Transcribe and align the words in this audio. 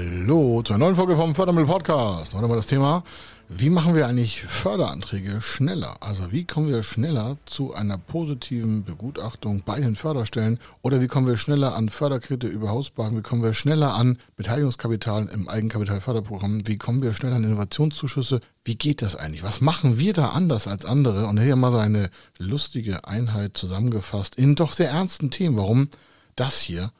Hallo 0.00 0.62
zur 0.62 0.78
neuen 0.78 0.96
Folge 0.96 1.14
vom 1.14 1.34
Fördermittel 1.34 1.66
Podcast. 1.66 2.32
Heute 2.32 2.48
mal 2.48 2.56
das 2.56 2.66
Thema, 2.66 3.04
wie 3.50 3.68
machen 3.68 3.94
wir 3.94 4.08
eigentlich 4.08 4.40
Förderanträge 4.40 5.42
schneller? 5.42 5.98
Also 6.00 6.32
wie 6.32 6.46
kommen 6.46 6.68
wir 6.68 6.82
schneller 6.82 7.36
zu 7.44 7.74
einer 7.74 7.98
positiven 7.98 8.82
Begutachtung 8.82 9.62
bei 9.62 9.78
den 9.78 9.96
Förderstellen? 9.96 10.58
Oder 10.80 11.02
wie 11.02 11.06
kommen 11.06 11.26
wir 11.26 11.36
schneller 11.36 11.74
an 11.74 11.90
Förderkredite 11.90 12.46
über 12.46 12.70
Hausbanken? 12.70 13.18
Wie 13.18 13.22
kommen 13.22 13.42
wir 13.42 13.52
schneller 13.52 13.92
an 13.92 14.16
Beteiligungskapital 14.36 15.28
im 15.34 15.50
Eigenkapitalförderprogramm? 15.50 16.66
Wie 16.66 16.78
kommen 16.78 17.02
wir 17.02 17.12
schneller 17.12 17.36
an 17.36 17.44
Innovationszuschüsse? 17.44 18.40
Wie 18.64 18.76
geht 18.76 19.02
das 19.02 19.16
eigentlich? 19.16 19.42
Was 19.42 19.60
machen 19.60 19.98
wir 19.98 20.14
da 20.14 20.30
anders 20.30 20.66
als 20.66 20.86
andere? 20.86 21.26
Und 21.26 21.38
hier 21.38 21.56
mal 21.56 21.72
so 21.72 21.78
eine 21.78 22.08
lustige 22.38 23.04
Einheit 23.04 23.58
zusammengefasst 23.58 24.36
in 24.36 24.54
doch 24.54 24.72
sehr 24.72 24.88
ernsten 24.88 25.30
Themen. 25.30 25.58
Warum? 25.58 25.90
Das 26.36 26.58
hier 26.58 26.90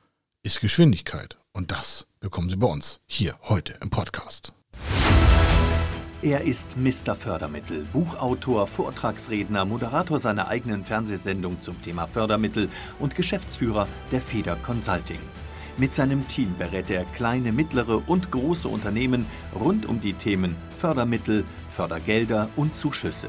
ist 0.43 0.61
Geschwindigkeit. 0.61 1.40
Und 1.53 1.73
das 1.73 2.07
bekommen 2.21 2.49
Sie 2.49 2.57
bei 2.57 2.67
uns 2.67 3.01
hier 3.07 3.37
heute 3.43 3.75
im 3.81 3.91
Podcast. 3.91 4.53
Er 6.23 6.43
ist 6.43 6.77
Mr. 6.77 7.15
Fördermittel, 7.15 7.87
Buchautor, 7.93 8.67
Vortragsredner, 8.67 9.65
Moderator 9.65 10.21
seiner 10.21 10.49
eigenen 10.49 10.85
Fernsehsendung 10.85 11.61
zum 11.61 11.81
Thema 11.83 12.07
Fördermittel 12.07 12.69
und 12.99 13.15
Geschäftsführer 13.15 13.89
der 14.13 14.21
Feder 14.21 14.57
Consulting. 14.57 15.19
Mit 15.77 15.95
seinem 15.95 16.29
Team 16.29 16.55
berät 16.59 16.91
er 16.91 17.05
kleine, 17.07 17.53
mittlere 17.53 18.07
und 18.07 18.31
große 18.31 18.69
Unternehmen 18.69 19.27
rund 19.59 19.87
um 19.87 20.01
die 20.01 20.12
Themen 20.12 20.57
Fördermittel, 20.79 21.45
Fördergelder 21.75 22.51
und 22.55 22.77
Zuschüsse. 22.77 23.29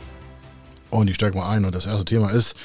Und 0.91 1.09
ich 1.09 1.15
steige 1.15 1.37
mal 1.37 1.49
ein 1.49 1.65
und 1.65 1.73
das 1.73 1.85
erste 1.85 2.05
Thema 2.05 2.29
ist, 2.29 2.55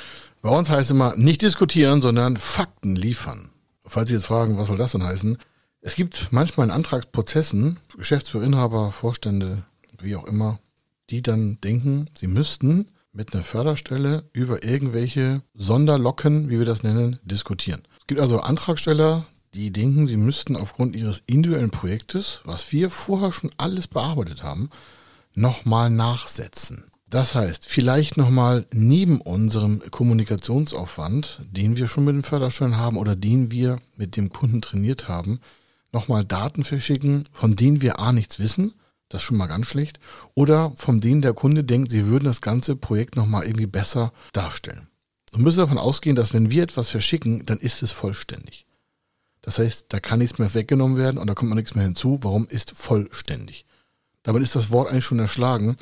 bei 0.42 0.50
uns 0.50 0.69
heißt 0.69 0.91
immer 0.91 1.16
nicht 1.16 1.42
diskutieren, 1.42 2.02
sondern 2.02 2.36
Fakten 2.36 2.94
liefern. 2.94 3.48
Falls 3.86 4.08
Sie 4.08 4.14
jetzt 4.14 4.27
fragen, 4.27 4.58
was 4.58 4.69
soll 4.69 4.77
das 4.77 4.92
denn 4.92 5.05
heißen? 5.05 5.38
Es 5.80 5.94
gibt 5.94 6.28
manchmal 6.32 6.66
in 6.66 6.72
Antragsprozessen 6.72 7.78
Geschäftsführer, 7.97 8.44
Inhaber, 8.44 8.91
Vorstände, 8.91 9.64
wie 10.00 10.16
auch 10.16 10.24
immer, 10.24 10.58
die 11.10 11.22
dann 11.22 11.60
denken, 11.60 12.10
sie 12.16 12.27
müssten 12.27 12.88
mit 13.12 13.32
einer 13.32 13.44
Förderstelle 13.44 14.24
über 14.32 14.64
irgendwelche 14.64 15.42
Sonderlocken, 15.54 16.50
wie 16.50 16.58
wir 16.58 16.66
das 16.66 16.82
nennen, 16.82 17.20
diskutieren. 17.22 17.82
Es 18.00 18.06
gibt 18.08 18.20
also 18.20 18.41
Antragsteller, 18.41 19.24
die 19.54 19.72
denken, 19.72 20.06
sie 20.06 20.16
müssten 20.16 20.56
aufgrund 20.56 20.97
ihres 20.97 21.22
individuellen 21.27 21.70
Projektes, 21.70 22.41
was 22.44 22.72
wir 22.72 22.91
vorher 22.91 23.32
schon 23.32 23.52
alles 23.56 23.86
bearbeitet 23.86 24.42
haben, 24.42 24.70
nochmal 25.34 25.88
nachsetzen. 25.88 26.84
Das 27.09 27.37
heißt, 27.37 27.67
vielleicht 27.67 28.17
nochmal 28.17 28.67
neben 28.73 29.21
unserem 29.21 29.81
Kommunikationsaufwand, 29.91 31.41
den 31.51 31.77
wir 31.77 31.87
schon 31.87 32.05
mit 32.05 32.17
den 32.17 32.23
Förderstellen 32.25 32.77
haben 32.77 32.97
oder 32.97 33.15
den 33.15 33.53
wir 33.53 33.79
mit 33.97 34.17
dem 34.17 34.31
Kunden 34.31 34.61
trainiert 34.61 35.07
haben, 35.07 35.39
nochmal 35.93 36.25
Daten 36.25 36.65
verschicken, 36.65 37.29
von 37.31 37.55
denen 37.55 37.81
wir 37.81 38.01
A 38.01 38.12
nichts 38.12 38.41
wissen, 38.41 38.75
das 39.09 39.23
ist 39.23 39.27
schon 39.27 39.37
mal 39.37 39.47
ganz 39.47 39.67
schlecht, 39.67 40.01
oder 40.34 40.73
von 40.75 41.01
denen 41.01 41.23
der 41.23 41.33
Kunde 41.33 41.62
denkt, 41.62 41.93
sie 41.93 42.07
würden 42.07 42.25
das 42.25 42.41
ganze 42.41 42.75
Projekt 42.75 43.15
nochmal 43.15 43.45
irgendwie 43.45 43.66
besser 43.66 44.12
darstellen. 44.33 44.89
Wir 45.33 45.41
müssen 45.43 45.59
davon 45.59 45.78
ausgehen, 45.78 46.16
dass 46.16 46.34
wenn 46.34 46.50
wir 46.50 46.65
etwas 46.65 46.89
verschicken, 46.89 47.47
dann 47.47 47.59
ist 47.59 47.84
es 47.84 47.93
vollständig. 47.93 48.66
Das 49.43 49.61
heißt, 49.61 49.87
da 49.91 50.00
kann 50.00 50.19
nichts 50.19 50.41
mehr 50.41 50.53
weggenommen 50.55 50.97
werden 50.97 51.19
und 51.19 51.28
da 51.28 51.34
kommt 51.34 51.50
man 51.50 51.56
nichts 51.56 51.77
mehr 51.77 51.84
hinzu. 51.84 52.19
Warum 52.22 52.49
ist 52.49 52.72
vollständig? 52.72 53.65
Damit 54.26 54.42
ist 54.42 54.56
das 54.56 54.70
Wort 54.72 54.91
eigentlich 54.91 55.04
schon 55.04 55.20
erschlagen. 55.20 55.76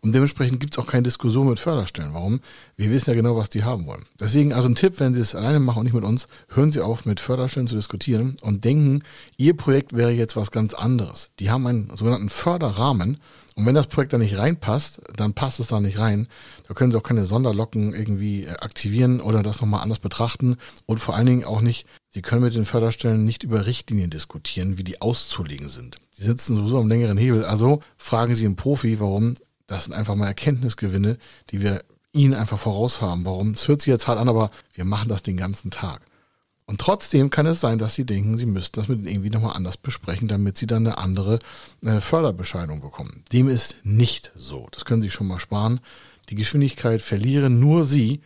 Und 0.00 0.14
dementsprechend 0.14 0.60
gibt 0.60 0.72
es 0.72 0.78
auch 0.78 0.86
keine 0.86 1.02
Diskussion 1.02 1.48
mit 1.48 1.58
Förderstellen. 1.58 2.14
Warum? 2.14 2.40
Wir 2.76 2.90
wissen 2.90 3.10
ja 3.10 3.14
genau, 3.16 3.36
was 3.36 3.50
die 3.50 3.62
haben 3.64 3.84
wollen. 3.84 4.06
Deswegen 4.18 4.54
also 4.54 4.68
ein 4.68 4.74
Tipp, 4.74 4.98
wenn 4.98 5.14
Sie 5.14 5.20
es 5.20 5.34
alleine 5.34 5.60
machen 5.60 5.80
und 5.80 5.84
nicht 5.84 5.92
mit 5.92 6.04
uns, 6.04 6.26
hören 6.48 6.72
Sie 6.72 6.80
auf, 6.80 7.04
mit 7.04 7.20
Förderstellen 7.20 7.66
zu 7.66 7.76
diskutieren 7.76 8.38
und 8.40 8.64
denken, 8.64 9.02
Ihr 9.36 9.54
Projekt 9.54 9.94
wäre 9.94 10.10
jetzt 10.10 10.36
was 10.36 10.50
ganz 10.50 10.72
anderes. 10.72 11.32
Die 11.38 11.50
haben 11.50 11.66
einen 11.66 11.94
sogenannten 11.94 12.30
Förderrahmen. 12.30 13.18
Und 13.56 13.66
wenn 13.66 13.74
das 13.74 13.88
Projekt 13.88 14.14
da 14.14 14.18
nicht 14.18 14.38
reinpasst, 14.38 15.02
dann 15.16 15.34
passt 15.34 15.60
es 15.60 15.66
da 15.66 15.80
nicht 15.80 15.98
rein. 15.98 16.28
Da 16.66 16.72
können 16.72 16.92
Sie 16.92 16.96
auch 16.96 17.02
keine 17.02 17.26
Sonderlocken 17.26 17.92
irgendwie 17.92 18.44
äh, 18.44 18.52
aktivieren 18.52 19.20
oder 19.20 19.42
das 19.42 19.60
nochmal 19.60 19.82
anders 19.82 19.98
betrachten. 19.98 20.56
Und 20.86 20.98
vor 20.98 21.14
allen 21.14 21.26
Dingen 21.26 21.44
auch 21.44 21.60
nicht, 21.60 21.86
Sie 22.12 22.22
können 22.22 22.42
mit 22.42 22.56
den 22.56 22.64
Förderstellen 22.64 23.24
nicht 23.24 23.44
über 23.44 23.66
Richtlinien 23.66 24.10
diskutieren, 24.10 24.78
wie 24.78 24.84
die 24.84 25.00
auszulegen 25.00 25.68
sind. 25.68 25.96
Die 26.18 26.24
sitzen 26.24 26.56
sowieso 26.56 26.78
am 26.78 26.88
längeren 26.88 27.16
Hebel. 27.16 27.44
Also 27.44 27.82
fragen 27.96 28.34
Sie 28.34 28.44
einen 28.44 28.56
Profi, 28.56 28.98
warum. 28.98 29.36
Das 29.68 29.84
sind 29.84 29.94
einfach 29.94 30.16
mal 30.16 30.26
Erkenntnisgewinne, 30.26 31.18
die 31.50 31.62
wir 31.62 31.84
Ihnen 32.12 32.34
einfach 32.34 32.58
voraus 32.58 33.00
haben. 33.00 33.24
Warum? 33.24 33.52
Es 33.52 33.68
hört 33.68 33.80
sich 33.80 33.90
jetzt 33.92 34.08
hart 34.08 34.18
an, 34.18 34.28
aber 34.28 34.50
wir 34.74 34.84
machen 34.84 35.08
das 35.08 35.22
den 35.22 35.36
ganzen 35.36 35.70
Tag. 35.70 36.04
Und 36.66 36.80
trotzdem 36.80 37.30
kann 37.30 37.46
es 37.46 37.60
sein, 37.60 37.78
dass 37.78 37.94
Sie 37.94 38.04
denken, 38.04 38.38
Sie 38.38 38.46
müssten 38.46 38.80
das 38.80 38.88
mit 38.88 39.06
irgendwie 39.06 39.30
nochmal 39.30 39.56
anders 39.56 39.76
besprechen, 39.76 40.26
damit 40.26 40.58
Sie 40.58 40.66
dann 40.66 40.86
eine 40.86 40.98
andere 40.98 41.38
äh, 41.84 42.00
Förderbescheidung 42.00 42.80
bekommen. 42.80 43.24
Dem 43.32 43.48
ist 43.48 43.76
nicht 43.84 44.32
so. 44.34 44.68
Das 44.72 44.84
können 44.84 45.02
Sie 45.02 45.10
schon 45.10 45.28
mal 45.28 45.38
sparen. 45.38 45.80
Die 46.28 46.34
Geschwindigkeit 46.34 47.02
verlieren 47.02 47.60
nur 47.60 47.84
Sie, 47.84 48.20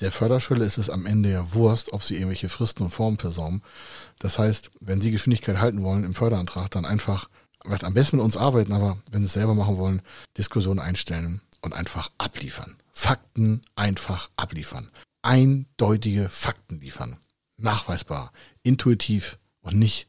der 0.00 0.12
Förderschwelle 0.12 0.64
ist 0.64 0.78
es 0.78 0.90
am 0.90 1.06
Ende 1.06 1.30
ja 1.30 1.54
Wurst, 1.54 1.92
ob 1.92 2.02
sie 2.02 2.16
irgendwelche 2.16 2.48
Fristen 2.48 2.84
und 2.84 2.90
Formen 2.90 3.18
versauen. 3.18 3.62
Das 4.18 4.38
heißt, 4.38 4.70
wenn 4.80 5.00
Sie 5.00 5.10
Geschwindigkeit 5.10 5.58
halten 5.58 5.82
wollen 5.82 6.04
im 6.04 6.14
Förderantrag, 6.14 6.70
dann 6.70 6.84
einfach, 6.84 7.28
vielleicht 7.62 7.84
am 7.84 7.94
besten 7.94 8.16
mit 8.16 8.24
uns 8.24 8.36
arbeiten, 8.36 8.72
aber 8.72 8.98
wenn 9.10 9.22
Sie 9.22 9.26
es 9.26 9.32
selber 9.32 9.54
machen 9.54 9.78
wollen, 9.78 10.02
Diskussion 10.36 10.78
einstellen 10.78 11.40
und 11.62 11.72
einfach 11.72 12.10
abliefern. 12.18 12.76
Fakten 12.90 13.62
einfach 13.74 14.30
abliefern. 14.36 14.90
Eindeutige 15.22 16.28
Fakten 16.28 16.80
liefern. 16.80 17.16
Nachweisbar, 17.56 18.32
intuitiv 18.62 19.38
und 19.60 19.78
nicht 19.78 20.08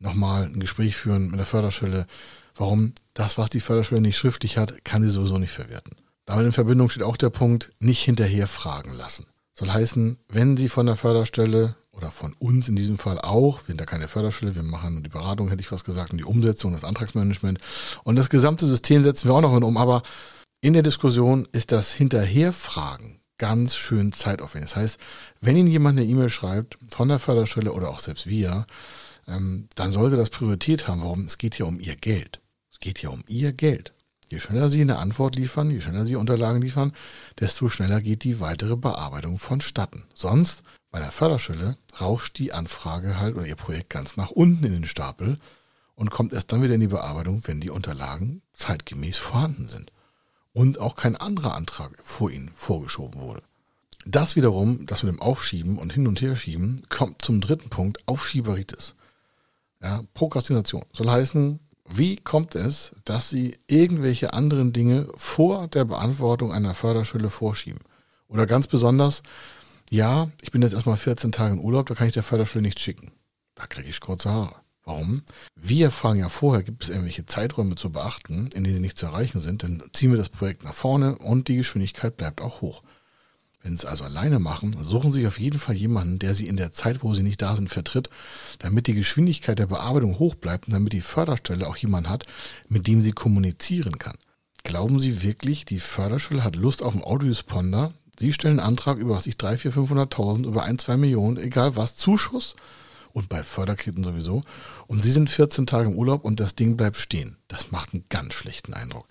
nochmal 0.00 0.44
ein 0.44 0.60
Gespräch 0.60 0.96
führen 0.96 1.30
mit 1.30 1.38
der 1.38 1.46
Förderschwelle. 1.46 2.06
Warum? 2.54 2.92
Das, 3.14 3.38
was 3.38 3.50
die 3.50 3.60
Förderschwelle 3.60 4.02
nicht 4.02 4.18
schriftlich 4.18 4.58
hat, 4.58 4.84
kann 4.84 5.02
sie 5.02 5.08
sowieso 5.08 5.38
nicht 5.38 5.52
verwerten. 5.52 5.96
Damit 6.28 6.44
in 6.44 6.52
Verbindung 6.52 6.90
steht 6.90 7.04
auch 7.04 7.16
der 7.16 7.30
Punkt, 7.30 7.72
nicht 7.78 8.02
hinterher 8.02 8.46
fragen 8.46 8.92
lassen. 8.92 9.28
Soll 9.54 9.70
heißen, 9.70 10.18
wenn 10.28 10.58
Sie 10.58 10.68
von 10.68 10.84
der 10.84 10.96
Förderstelle 10.96 11.74
oder 11.90 12.10
von 12.10 12.34
uns 12.34 12.68
in 12.68 12.76
diesem 12.76 12.98
Fall 12.98 13.18
auch, 13.18 13.60
wir 13.60 13.68
sind 13.68 13.80
da 13.80 13.86
keine 13.86 14.08
Förderstelle, 14.08 14.54
wir 14.54 14.62
machen 14.62 14.92
nur 14.92 15.02
die 15.02 15.08
Beratung, 15.08 15.48
hätte 15.48 15.62
ich 15.62 15.72
was 15.72 15.84
gesagt, 15.84 16.10
und 16.10 16.18
die 16.18 16.24
Umsetzung, 16.24 16.72
das 16.72 16.84
Antragsmanagement 16.84 17.60
und 18.04 18.16
das 18.16 18.28
gesamte 18.28 18.66
System 18.66 19.04
setzen 19.04 19.30
wir 19.30 19.36
auch 19.36 19.40
noch 19.40 19.54
um. 19.54 19.78
Aber 19.78 20.02
in 20.60 20.74
der 20.74 20.82
Diskussion 20.82 21.48
ist 21.52 21.72
das 21.72 21.94
Hinterherfragen 21.94 23.20
ganz 23.38 23.74
schön 23.74 24.12
zeitaufwendig. 24.12 24.72
Das 24.72 24.76
heißt, 24.76 25.00
wenn 25.40 25.56
Ihnen 25.56 25.70
jemand 25.70 25.98
eine 25.98 26.06
E-Mail 26.06 26.28
schreibt 26.28 26.76
von 26.90 27.08
der 27.08 27.20
Förderstelle 27.20 27.72
oder 27.72 27.88
auch 27.88 28.00
selbst 28.00 28.28
wir, 28.28 28.66
ähm, 29.26 29.70
dann 29.76 29.92
sollte 29.92 30.18
das 30.18 30.28
Priorität 30.28 30.88
haben. 30.88 31.00
Warum? 31.00 31.24
Es 31.24 31.38
geht 31.38 31.54
hier 31.54 31.66
um 31.66 31.80
Ihr 31.80 31.96
Geld. 31.96 32.42
Es 32.70 32.80
geht 32.80 32.98
hier 32.98 33.12
um 33.12 33.24
Ihr 33.28 33.54
Geld. 33.54 33.94
Je 34.30 34.38
schneller 34.38 34.68
Sie 34.68 34.82
eine 34.82 34.98
Antwort 34.98 35.36
liefern, 35.36 35.70
je 35.70 35.80
schneller 35.80 36.04
Sie 36.04 36.16
Unterlagen 36.16 36.60
liefern, 36.60 36.92
desto 37.40 37.68
schneller 37.68 38.02
geht 38.02 38.24
die 38.24 38.40
weitere 38.40 38.76
Bearbeitung 38.76 39.38
vonstatten. 39.38 40.04
Sonst, 40.14 40.62
bei 40.90 40.98
der 40.98 41.12
Förderstelle, 41.12 41.76
rauscht 42.00 42.38
die 42.38 42.52
Anfrage 42.52 43.18
halt 43.18 43.36
oder 43.36 43.46
Ihr 43.46 43.56
Projekt 43.56 43.90
ganz 43.90 44.16
nach 44.16 44.30
unten 44.30 44.64
in 44.64 44.72
den 44.72 44.86
Stapel 44.86 45.38
und 45.94 46.10
kommt 46.10 46.34
erst 46.34 46.52
dann 46.52 46.62
wieder 46.62 46.74
in 46.74 46.80
die 46.80 46.88
Bearbeitung, 46.88 47.42
wenn 47.46 47.60
die 47.60 47.70
Unterlagen 47.70 48.42
zeitgemäß 48.52 49.16
vorhanden 49.16 49.68
sind. 49.68 49.92
Und 50.52 50.78
auch 50.78 50.96
kein 50.96 51.16
anderer 51.16 51.54
Antrag 51.54 51.92
vor 52.02 52.30
Ihnen 52.30 52.50
vorgeschoben 52.52 53.20
wurde. 53.20 53.42
Das 54.04 54.36
wiederum, 54.36 54.86
das 54.86 55.02
mit 55.02 55.12
dem 55.12 55.22
Aufschieben 55.22 55.78
und 55.78 55.92
Hin- 55.92 56.06
und 56.06 56.20
Herschieben, 56.20 56.84
kommt 56.88 57.22
zum 57.22 57.40
dritten 57.40 57.68
Punkt, 57.68 58.06
Aufschieberitis. 58.06 58.94
Ja, 59.82 60.02
Prokrastination. 60.14 60.84
Soll 60.92 61.10
heißen, 61.10 61.60
wie 61.90 62.16
kommt 62.16 62.54
es, 62.54 62.94
dass 63.04 63.30
Sie 63.30 63.58
irgendwelche 63.66 64.32
anderen 64.32 64.72
Dinge 64.72 65.08
vor 65.16 65.68
der 65.68 65.84
Beantwortung 65.84 66.52
einer 66.52 66.74
Förderschule 66.74 67.30
vorschieben? 67.30 67.80
Oder 68.28 68.46
ganz 68.46 68.66
besonders, 68.66 69.22
ja, 69.90 70.30
ich 70.42 70.50
bin 70.50 70.62
jetzt 70.62 70.74
erstmal 70.74 70.98
14 70.98 71.32
Tage 71.32 71.54
in 71.54 71.60
Urlaub, 71.60 71.86
da 71.86 71.94
kann 71.94 72.06
ich 72.06 72.12
der 72.12 72.22
Förderschule 72.22 72.62
nicht 72.62 72.78
schicken. 72.78 73.12
Da 73.54 73.66
kriege 73.66 73.88
ich 73.88 74.00
kurze 74.00 74.30
Haare. 74.30 74.56
Warum? 74.84 75.22
Wir 75.54 75.90
fragen 75.90 76.20
ja 76.20 76.28
vorher, 76.28 76.62
gibt 76.62 76.84
es 76.84 76.88
irgendwelche 76.88 77.26
Zeiträume 77.26 77.74
zu 77.74 77.90
beachten, 77.90 78.48
in 78.54 78.64
denen 78.64 78.76
sie 78.76 78.80
nicht 78.80 78.98
zu 78.98 79.06
erreichen 79.06 79.38
sind, 79.40 79.62
dann 79.62 79.82
ziehen 79.92 80.10
wir 80.10 80.18
das 80.18 80.30
Projekt 80.30 80.64
nach 80.64 80.72
vorne 80.72 81.18
und 81.18 81.48
die 81.48 81.56
Geschwindigkeit 81.56 82.16
bleibt 82.16 82.40
auch 82.40 82.62
hoch. 82.62 82.82
Wenn 83.62 83.76
Sie 83.76 83.82
es 83.82 83.84
also 83.84 84.04
alleine 84.04 84.38
machen, 84.38 84.76
suchen 84.80 85.12
Sie 85.12 85.26
auf 85.26 85.40
jeden 85.40 85.58
Fall 85.58 85.74
jemanden, 85.74 86.18
der 86.18 86.34
Sie 86.34 86.46
in 86.46 86.56
der 86.56 86.72
Zeit, 86.72 87.02
wo 87.02 87.14
Sie 87.14 87.22
nicht 87.22 87.42
da 87.42 87.56
sind, 87.56 87.68
vertritt, 87.68 88.08
damit 88.58 88.86
die 88.86 88.94
Geschwindigkeit 88.94 89.58
der 89.58 89.66
Bearbeitung 89.66 90.18
hoch 90.18 90.36
bleibt 90.36 90.68
und 90.68 90.74
damit 90.74 90.92
die 90.92 91.00
Förderstelle 91.00 91.66
auch 91.66 91.76
jemanden 91.76 92.08
hat, 92.08 92.24
mit 92.68 92.86
dem 92.86 93.02
sie 93.02 93.12
kommunizieren 93.12 93.98
kann. 93.98 94.16
Glauben 94.62 95.00
Sie 95.00 95.22
wirklich, 95.22 95.64
die 95.64 95.80
Förderstelle 95.80 96.44
hat 96.44 96.56
Lust 96.56 96.82
auf 96.82 96.94
einen 96.94 97.04
Audioresponder? 97.04 97.92
Sie 98.18 98.32
stellen 98.32 98.58
einen 98.58 98.68
Antrag 98.68 98.98
über 98.98 99.14
was 99.14 99.26
ich 99.26 99.36
3, 99.36 99.58
4, 99.58 99.72
500.000, 99.72 100.46
über 100.46 100.64
1, 100.64 100.82
2 100.84 100.96
Millionen, 100.96 101.36
egal 101.36 101.76
was, 101.76 101.96
Zuschuss 101.96 102.54
und 103.12 103.28
bei 103.28 103.42
Förderkitten 103.42 104.04
sowieso. 104.04 104.42
Und 104.86 105.02
Sie 105.02 105.12
sind 105.12 105.30
14 105.30 105.66
Tage 105.66 105.88
im 105.88 105.96
Urlaub 105.96 106.24
und 106.24 106.40
das 106.40 106.54
Ding 106.54 106.76
bleibt 106.76 106.96
stehen. 106.96 107.36
Das 107.48 107.70
macht 107.70 107.94
einen 107.94 108.04
ganz 108.08 108.34
schlechten 108.34 108.74
Eindruck. 108.74 109.06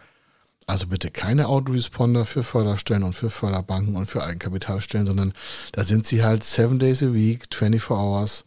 Also 0.68 0.88
bitte 0.88 1.12
keine 1.12 1.48
Autoresponder 1.48 2.25
für 2.25 2.44
Förderstellen 2.44 3.04
und 3.04 3.14
für 3.14 3.30
Förderbanken 3.30 3.96
und 3.96 4.06
für 4.06 4.22
Eigenkapitalstellen, 4.22 5.08
sondern 5.08 5.34
da 5.72 5.86
sind 5.86 6.06
Sie 6.06 6.24
halt 6.24 6.44
seven 6.44 6.78
days 6.78 7.02
a 7.02 7.14
week, 7.14 7.48
24 7.56 7.90
hours, 7.90 8.44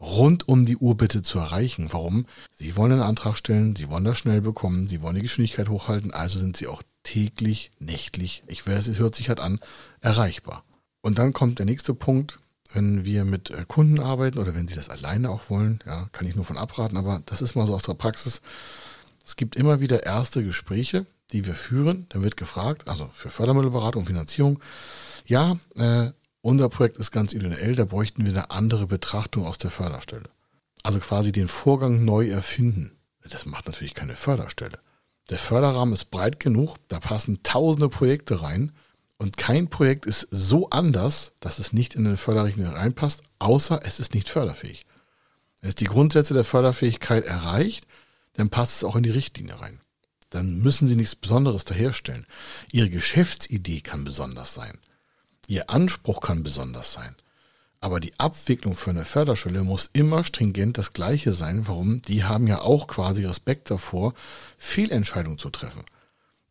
rund 0.00 0.46
um 0.48 0.66
die 0.66 0.76
Uhr 0.76 0.96
bitte 0.96 1.22
zu 1.22 1.40
erreichen. 1.40 1.88
Warum? 1.90 2.26
Sie 2.52 2.76
wollen 2.76 2.92
einen 2.92 3.02
Antrag 3.02 3.36
stellen, 3.36 3.74
Sie 3.74 3.88
wollen 3.88 4.04
das 4.04 4.18
schnell 4.18 4.40
bekommen, 4.40 4.86
Sie 4.86 5.02
wollen 5.02 5.16
die 5.16 5.22
Geschwindigkeit 5.22 5.68
hochhalten, 5.68 6.12
also 6.12 6.38
sind 6.38 6.56
Sie 6.56 6.68
auch 6.68 6.84
täglich, 7.02 7.72
nächtlich, 7.80 8.44
ich 8.46 8.64
weiß, 8.64 8.86
es 8.86 9.00
hört 9.00 9.16
sich 9.16 9.28
halt 9.28 9.40
an, 9.40 9.58
erreichbar. 10.00 10.64
Und 11.00 11.18
dann 11.18 11.32
kommt 11.32 11.58
der 11.58 11.66
nächste 11.66 11.92
Punkt, 11.92 12.38
wenn 12.72 13.04
wir 13.04 13.24
mit 13.24 13.50
äh, 13.50 13.64
Kunden 13.66 13.98
arbeiten 13.98 14.38
oder 14.38 14.54
wenn 14.54 14.68
Sie 14.68 14.76
das 14.76 14.90
alleine 14.90 15.28
auch 15.28 15.50
wollen, 15.50 15.80
ja, 15.86 16.08
kann 16.12 16.28
ich 16.28 16.36
nur 16.36 16.44
von 16.44 16.56
abraten, 16.56 16.96
aber 16.96 17.20
das 17.26 17.42
ist 17.42 17.56
mal 17.56 17.66
so 17.66 17.74
aus 17.74 17.82
der 17.82 17.94
Praxis. 17.94 18.42
Es 19.26 19.34
gibt 19.34 19.56
immer 19.56 19.80
wieder 19.80 20.04
erste 20.04 20.44
Gespräche, 20.44 21.06
die 21.34 21.44
wir 21.44 21.54
führen. 21.54 22.06
Dann 22.08 22.22
wird 22.22 22.36
gefragt, 22.36 22.88
also 22.88 23.10
für 23.12 23.28
Fördermittelberatung 23.28 24.02
und 24.02 24.06
Finanzierung, 24.06 24.60
ja, 25.26 25.58
äh, 25.76 26.12
unser 26.40 26.68
Projekt 26.68 26.98
ist 26.98 27.10
ganz 27.10 27.32
individuell, 27.32 27.74
da 27.74 27.84
bräuchten 27.84 28.24
wir 28.24 28.32
eine 28.32 28.50
andere 28.50 28.86
Betrachtung 28.86 29.46
aus 29.46 29.58
der 29.58 29.70
Förderstelle. 29.70 30.30
Also 30.82 31.00
quasi 31.00 31.32
den 31.32 31.48
Vorgang 31.48 32.04
neu 32.04 32.28
erfinden. 32.28 32.92
Das 33.28 33.46
macht 33.46 33.66
natürlich 33.66 33.94
keine 33.94 34.16
Förderstelle. 34.16 34.78
Der 35.30 35.38
Förderrahmen 35.38 35.94
ist 35.94 36.10
breit 36.10 36.38
genug, 36.38 36.76
da 36.88 37.00
passen 37.00 37.42
tausende 37.42 37.88
Projekte 37.88 38.42
rein 38.42 38.72
und 39.16 39.38
kein 39.38 39.68
Projekt 39.68 40.04
ist 40.04 40.28
so 40.30 40.68
anders, 40.68 41.32
dass 41.40 41.58
es 41.58 41.72
nicht 41.72 41.94
in 41.94 42.06
eine 42.06 42.18
Förderrichtlinie 42.18 42.74
reinpasst, 42.74 43.22
außer 43.38 43.80
es 43.84 44.00
ist 44.00 44.12
nicht 44.12 44.28
förderfähig. 44.28 44.84
Wenn 45.62 45.70
es 45.70 45.76
die 45.76 45.86
Grundsätze 45.86 46.34
der 46.34 46.44
Förderfähigkeit 46.44 47.24
erreicht, 47.24 47.86
dann 48.34 48.50
passt 48.50 48.76
es 48.76 48.84
auch 48.84 48.96
in 48.96 49.02
die 49.02 49.10
Richtlinie 49.10 49.58
rein. 49.58 49.80
Dann 50.34 50.58
müssen 50.58 50.88
Sie 50.88 50.96
nichts 50.96 51.14
Besonderes 51.14 51.64
daherstellen. 51.64 52.26
Ihre 52.72 52.90
Geschäftsidee 52.90 53.82
kann 53.82 54.02
besonders 54.02 54.52
sein. 54.52 54.76
Ihr 55.46 55.70
Anspruch 55.70 56.20
kann 56.20 56.42
besonders 56.42 56.92
sein. 56.92 57.14
Aber 57.78 58.00
die 58.00 58.18
Abwicklung 58.18 58.74
für 58.74 58.90
eine 58.90 59.04
Förderschule 59.04 59.62
muss 59.62 59.90
immer 59.92 60.24
stringent 60.24 60.76
das 60.76 60.92
gleiche 60.92 61.32
sein. 61.32 61.68
Warum? 61.68 62.02
Die 62.02 62.24
haben 62.24 62.48
ja 62.48 62.62
auch 62.62 62.88
quasi 62.88 63.24
Respekt 63.24 63.70
davor, 63.70 64.12
Fehlentscheidungen 64.58 65.38
zu 65.38 65.50
treffen. 65.50 65.84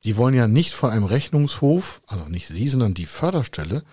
Die 0.06 0.16
wollen 0.16 0.34
ja 0.34 0.48
nicht 0.48 0.74
von 0.74 0.90
einem 0.90 1.04
Rechnungshof, 1.04 2.02
also 2.08 2.30
nicht 2.30 2.48
Sie, 2.48 2.70
sondern 2.70 2.94
die 2.94 3.06
Förderstelle, 3.06 3.84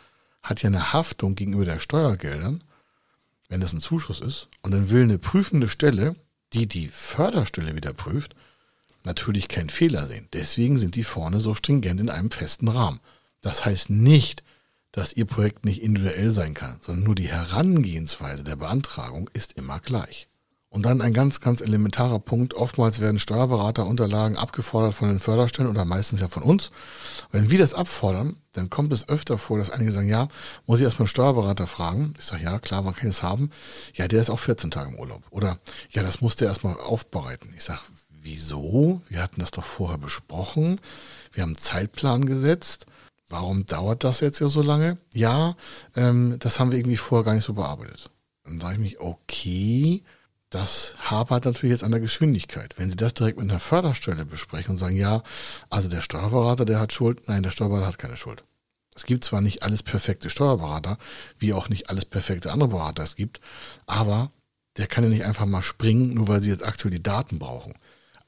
hat 0.40 0.62
ja 0.62 0.68
eine 0.68 0.92
Haftung 0.92 1.34
gegenüber 1.34 1.64
der 1.64 1.80
Steuergeldern, 1.80 2.62
wenn 3.48 3.60
das 3.60 3.72
ein 3.72 3.80
Zuschuss 3.80 4.20
ist. 4.20 4.50
Und 4.62 4.70
dann 4.70 4.90
will 4.90 5.02
eine 5.02 5.18
prüfende 5.18 5.68
Stelle, 5.68 6.14
die 6.52 6.68
die 6.68 6.86
Förderstelle 6.86 7.74
wieder 7.74 7.92
prüft, 7.92 8.36
natürlich 9.04 9.48
keinen 9.48 9.70
Fehler 9.70 10.06
sehen. 10.06 10.28
Deswegen 10.32 10.78
sind 10.78 10.94
die 10.94 11.04
vorne 11.04 11.40
so 11.40 11.54
stringent 11.54 12.00
in 12.00 12.10
einem 12.10 12.30
festen 12.30 12.68
Rahmen. 12.68 13.00
Das 13.42 13.64
heißt 13.64 13.90
nicht, 13.90 14.42
dass 14.92 15.12
Ihr 15.12 15.26
Projekt 15.26 15.64
nicht 15.64 15.82
individuell 15.82 16.30
sein 16.30 16.54
kann, 16.54 16.78
sondern 16.80 17.04
nur 17.04 17.14
die 17.14 17.28
Herangehensweise 17.28 18.44
der 18.44 18.56
Beantragung 18.56 19.30
ist 19.32 19.52
immer 19.52 19.80
gleich. 19.80 20.28
Und 20.72 20.86
dann 20.86 21.00
ein 21.00 21.12
ganz, 21.12 21.40
ganz 21.40 21.62
elementarer 21.62 22.20
Punkt. 22.20 22.54
Oftmals 22.54 23.00
werden 23.00 23.18
Steuerberaterunterlagen 23.18 24.36
abgefordert 24.36 24.94
von 24.94 25.08
den 25.08 25.18
Förderstellen 25.18 25.68
oder 25.68 25.84
meistens 25.84 26.20
ja 26.20 26.28
von 26.28 26.44
uns. 26.44 26.70
Wenn 27.32 27.50
wir 27.50 27.58
das 27.58 27.74
abfordern, 27.74 28.36
dann 28.52 28.70
kommt 28.70 28.92
es 28.92 29.08
öfter 29.08 29.36
vor, 29.36 29.58
dass 29.58 29.70
einige 29.70 29.90
sagen, 29.90 30.06
ja, 30.06 30.28
muss 30.66 30.78
ich 30.78 30.84
erstmal 30.84 31.04
einen 31.04 31.08
Steuerberater 31.08 31.66
fragen. 31.66 32.14
Ich 32.20 32.24
sage, 32.24 32.44
ja, 32.44 32.60
klar, 32.60 32.84
wann 32.84 32.94
kann 32.94 33.08
das 33.08 33.24
haben? 33.24 33.50
Ja, 33.94 34.06
der 34.06 34.20
ist 34.20 34.30
auch 34.30 34.38
14 34.38 34.70
Tage 34.70 34.90
im 34.90 34.98
Urlaub. 35.00 35.24
Oder, 35.30 35.58
ja, 35.90 36.04
das 36.04 36.20
muss 36.20 36.36
der 36.36 36.46
erstmal 36.46 36.76
aufbereiten. 36.76 37.52
Ich 37.56 37.64
sage, 37.64 37.80
wieso? 38.22 39.02
Wir 39.08 39.22
hatten 39.22 39.40
das 39.40 39.50
doch 39.50 39.64
vorher 39.64 39.98
besprochen. 39.98 40.80
Wir 41.32 41.42
haben 41.42 41.50
einen 41.50 41.58
Zeitplan 41.58 42.24
gesetzt 42.26 42.86
warum 43.30 43.64
dauert 43.64 44.04
das 44.04 44.20
jetzt 44.20 44.40
ja 44.40 44.48
so 44.48 44.60
lange? 44.60 44.98
Ja, 45.14 45.56
ähm, 45.96 46.36
das 46.40 46.60
haben 46.60 46.72
wir 46.72 46.78
irgendwie 46.78 46.98
vorher 46.98 47.24
gar 47.24 47.34
nicht 47.34 47.44
so 47.44 47.54
bearbeitet. 47.54 48.10
Dann 48.44 48.60
sage 48.60 48.74
ich 48.74 48.80
mich, 48.80 49.00
okay, 49.00 50.02
das 50.50 50.94
hapert 50.98 51.44
natürlich 51.44 51.72
jetzt 51.72 51.84
an 51.84 51.92
der 51.92 52.00
Geschwindigkeit. 52.00 52.74
Wenn 52.76 52.90
Sie 52.90 52.96
das 52.96 53.14
direkt 53.14 53.38
mit 53.38 53.48
einer 53.48 53.60
Förderstelle 53.60 54.26
besprechen 54.26 54.72
und 54.72 54.78
sagen, 54.78 54.96
ja, 54.96 55.22
also 55.70 55.88
der 55.88 56.00
Steuerberater, 56.00 56.64
der 56.64 56.80
hat 56.80 56.92
Schuld, 56.92 57.28
nein, 57.28 57.44
der 57.44 57.52
Steuerberater 57.52 57.86
hat 57.86 57.98
keine 57.98 58.16
Schuld. 58.16 58.42
Es 58.96 59.06
gibt 59.06 59.22
zwar 59.22 59.40
nicht 59.40 59.62
alles 59.62 59.84
perfekte 59.84 60.28
Steuerberater, 60.28 60.98
wie 61.38 61.52
auch 61.52 61.68
nicht 61.68 61.88
alles 61.88 62.04
perfekte 62.04 62.50
andere 62.50 62.70
Berater 62.70 63.04
es 63.04 63.14
gibt, 63.14 63.40
aber 63.86 64.32
der 64.76 64.88
kann 64.88 65.04
ja 65.04 65.10
nicht 65.10 65.24
einfach 65.24 65.46
mal 65.46 65.62
springen, 65.62 66.14
nur 66.14 66.26
weil 66.26 66.40
Sie 66.40 66.50
jetzt 66.50 66.64
aktuell 66.64 66.90
die 66.92 67.02
Daten 67.02 67.38
brauchen. 67.38 67.74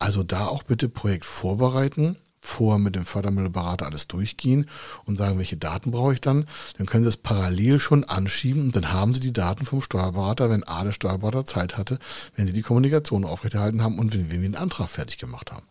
Also 0.02 0.24
da 0.24 0.48
auch 0.48 0.64
bitte 0.64 0.88
Projekt 0.88 1.24
vorbereiten, 1.24 2.16
vorher 2.40 2.80
mit 2.80 2.96
dem 2.96 3.04
Fördermittelberater 3.04 3.86
alles 3.86 4.08
durchgehen 4.08 4.68
und 5.04 5.16
sagen, 5.16 5.38
welche 5.38 5.56
Daten 5.56 5.92
brauche 5.92 6.14
ich 6.14 6.20
dann. 6.20 6.46
Dann 6.76 6.88
können 6.88 7.04
Sie 7.04 7.08
es 7.08 7.16
parallel 7.16 7.78
schon 7.78 8.02
anschieben 8.02 8.62
und 8.62 8.74
dann 8.74 8.92
haben 8.92 9.14
Sie 9.14 9.20
die 9.20 9.32
Daten 9.32 9.64
vom 9.64 9.80
Steuerberater, 9.80 10.50
wenn 10.50 10.64
A, 10.64 10.82
der 10.82 10.90
Steuerberater 10.90 11.46
Zeit 11.46 11.76
hatte, 11.76 12.00
wenn 12.34 12.48
Sie 12.48 12.52
die 12.52 12.62
Kommunikation 12.62 13.24
aufrechterhalten 13.24 13.80
haben 13.80 14.00
und 14.00 14.12
wenn 14.12 14.28
wir 14.32 14.40
den 14.40 14.56
Antrag 14.56 14.88
fertig 14.88 15.18
gemacht 15.18 15.52
haben. 15.52 15.68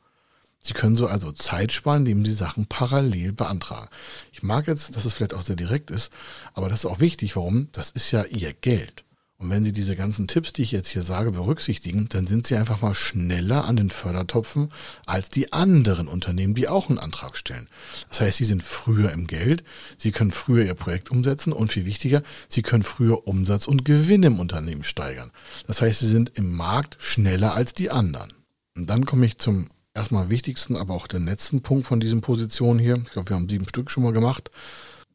Sie 0.62 0.72
können 0.72 0.96
so 0.96 1.08
also 1.08 1.34
Zeit 1.34 1.74
sparen, 1.74 2.06
indem 2.06 2.26
Sie 2.26 2.34
Sachen 2.34 2.68
parallel 2.68 3.34
beantragen. 3.34 3.90
Ich 4.32 4.44
mag 4.44 4.66
jetzt, 4.66 4.96
dass 4.96 5.04
es 5.04 5.12
vielleicht 5.12 5.34
auch 5.34 5.42
sehr 5.42 5.58
direkt 5.58 5.92
ist, 5.92 6.14
aber 6.54 6.70
das 6.70 6.86
ist 6.86 6.90
auch 6.90 7.02
wichtig. 7.02 7.36
Warum? 7.36 7.68
Das 7.74 7.92
ist 7.92 8.12
ja 8.12 8.24
Ihr 8.24 8.54
Geld. 8.54 9.04
Und 9.42 9.50
wenn 9.50 9.66
Sie 9.66 9.72
diese 9.72 9.96
ganzen 9.96 10.28
Tipps, 10.28 10.54
die 10.54 10.62
ich 10.62 10.72
jetzt 10.72 10.90
hier 10.90 11.02
sage, 11.02 11.32
berücksichtigen, 11.32 12.08
dann 12.10 12.28
sind 12.28 12.46
Sie 12.46 12.56
einfach 12.56 12.82
mal 12.82 12.94
schneller 12.94 13.66
an 13.66 13.76
den 13.76 13.90
Fördertopfen 13.90 14.70
als 15.08 15.32
die 15.32 15.52
anderen 15.52 16.08
Unternehmen, 16.08 16.54
die 16.54 16.68
auch 16.68 16.90
einen 16.90 17.00
Antrag 17.00 17.36
stellen. 17.36 17.68
Das 18.08 18.22
heißt, 18.22 18.38
Sie 18.38 18.46
sind 18.46 18.62
früher 18.62 19.12
im 19.12 19.26
Geld, 19.26 19.64
Sie 19.98 20.12
können 20.12 20.32
früher 20.32 20.64
Ihr 20.64 20.76
Projekt 20.76 21.10
umsetzen 21.10 21.54
und 21.54 21.72
viel 21.72 21.88
wichtiger, 21.88 22.22
Sie 22.50 22.62
können 22.62 22.84
früher 22.84 23.28
Umsatz 23.28 23.66
und 23.68 23.84
Gewinn 23.84 24.22
im 24.22 24.40
Unternehmen 24.40 24.84
steigern. 24.84 25.32
Das 25.66 25.82
heißt, 25.82 26.02
Sie 26.02 26.10
sind 26.10 26.38
im 26.38 26.54
Markt 26.54 26.98
schneller 27.00 27.56
als 27.56 27.74
die 27.74 27.90
anderen. 27.90 28.34
Und 28.78 28.92
dann 28.92 29.08
komme 29.08 29.26
ich 29.26 29.40
zum 29.40 29.70
erstmal 29.96 30.30
wichtigsten, 30.30 30.76
aber 30.76 30.94
auch 30.94 31.08
den 31.08 31.26
letzten 31.26 31.64
Punkt 31.64 31.88
von 31.88 32.00
diesen 32.00 32.22
Positionen 32.22 32.80
hier. 32.80 33.02
Ich 33.08 33.14
glaube, 33.14 33.30
wir 33.30 33.38
haben 33.38 33.50
sieben 33.50 33.68
Stück 33.68 33.90
schon 33.90 34.04
mal 34.04 34.14
gemacht. 34.14 34.52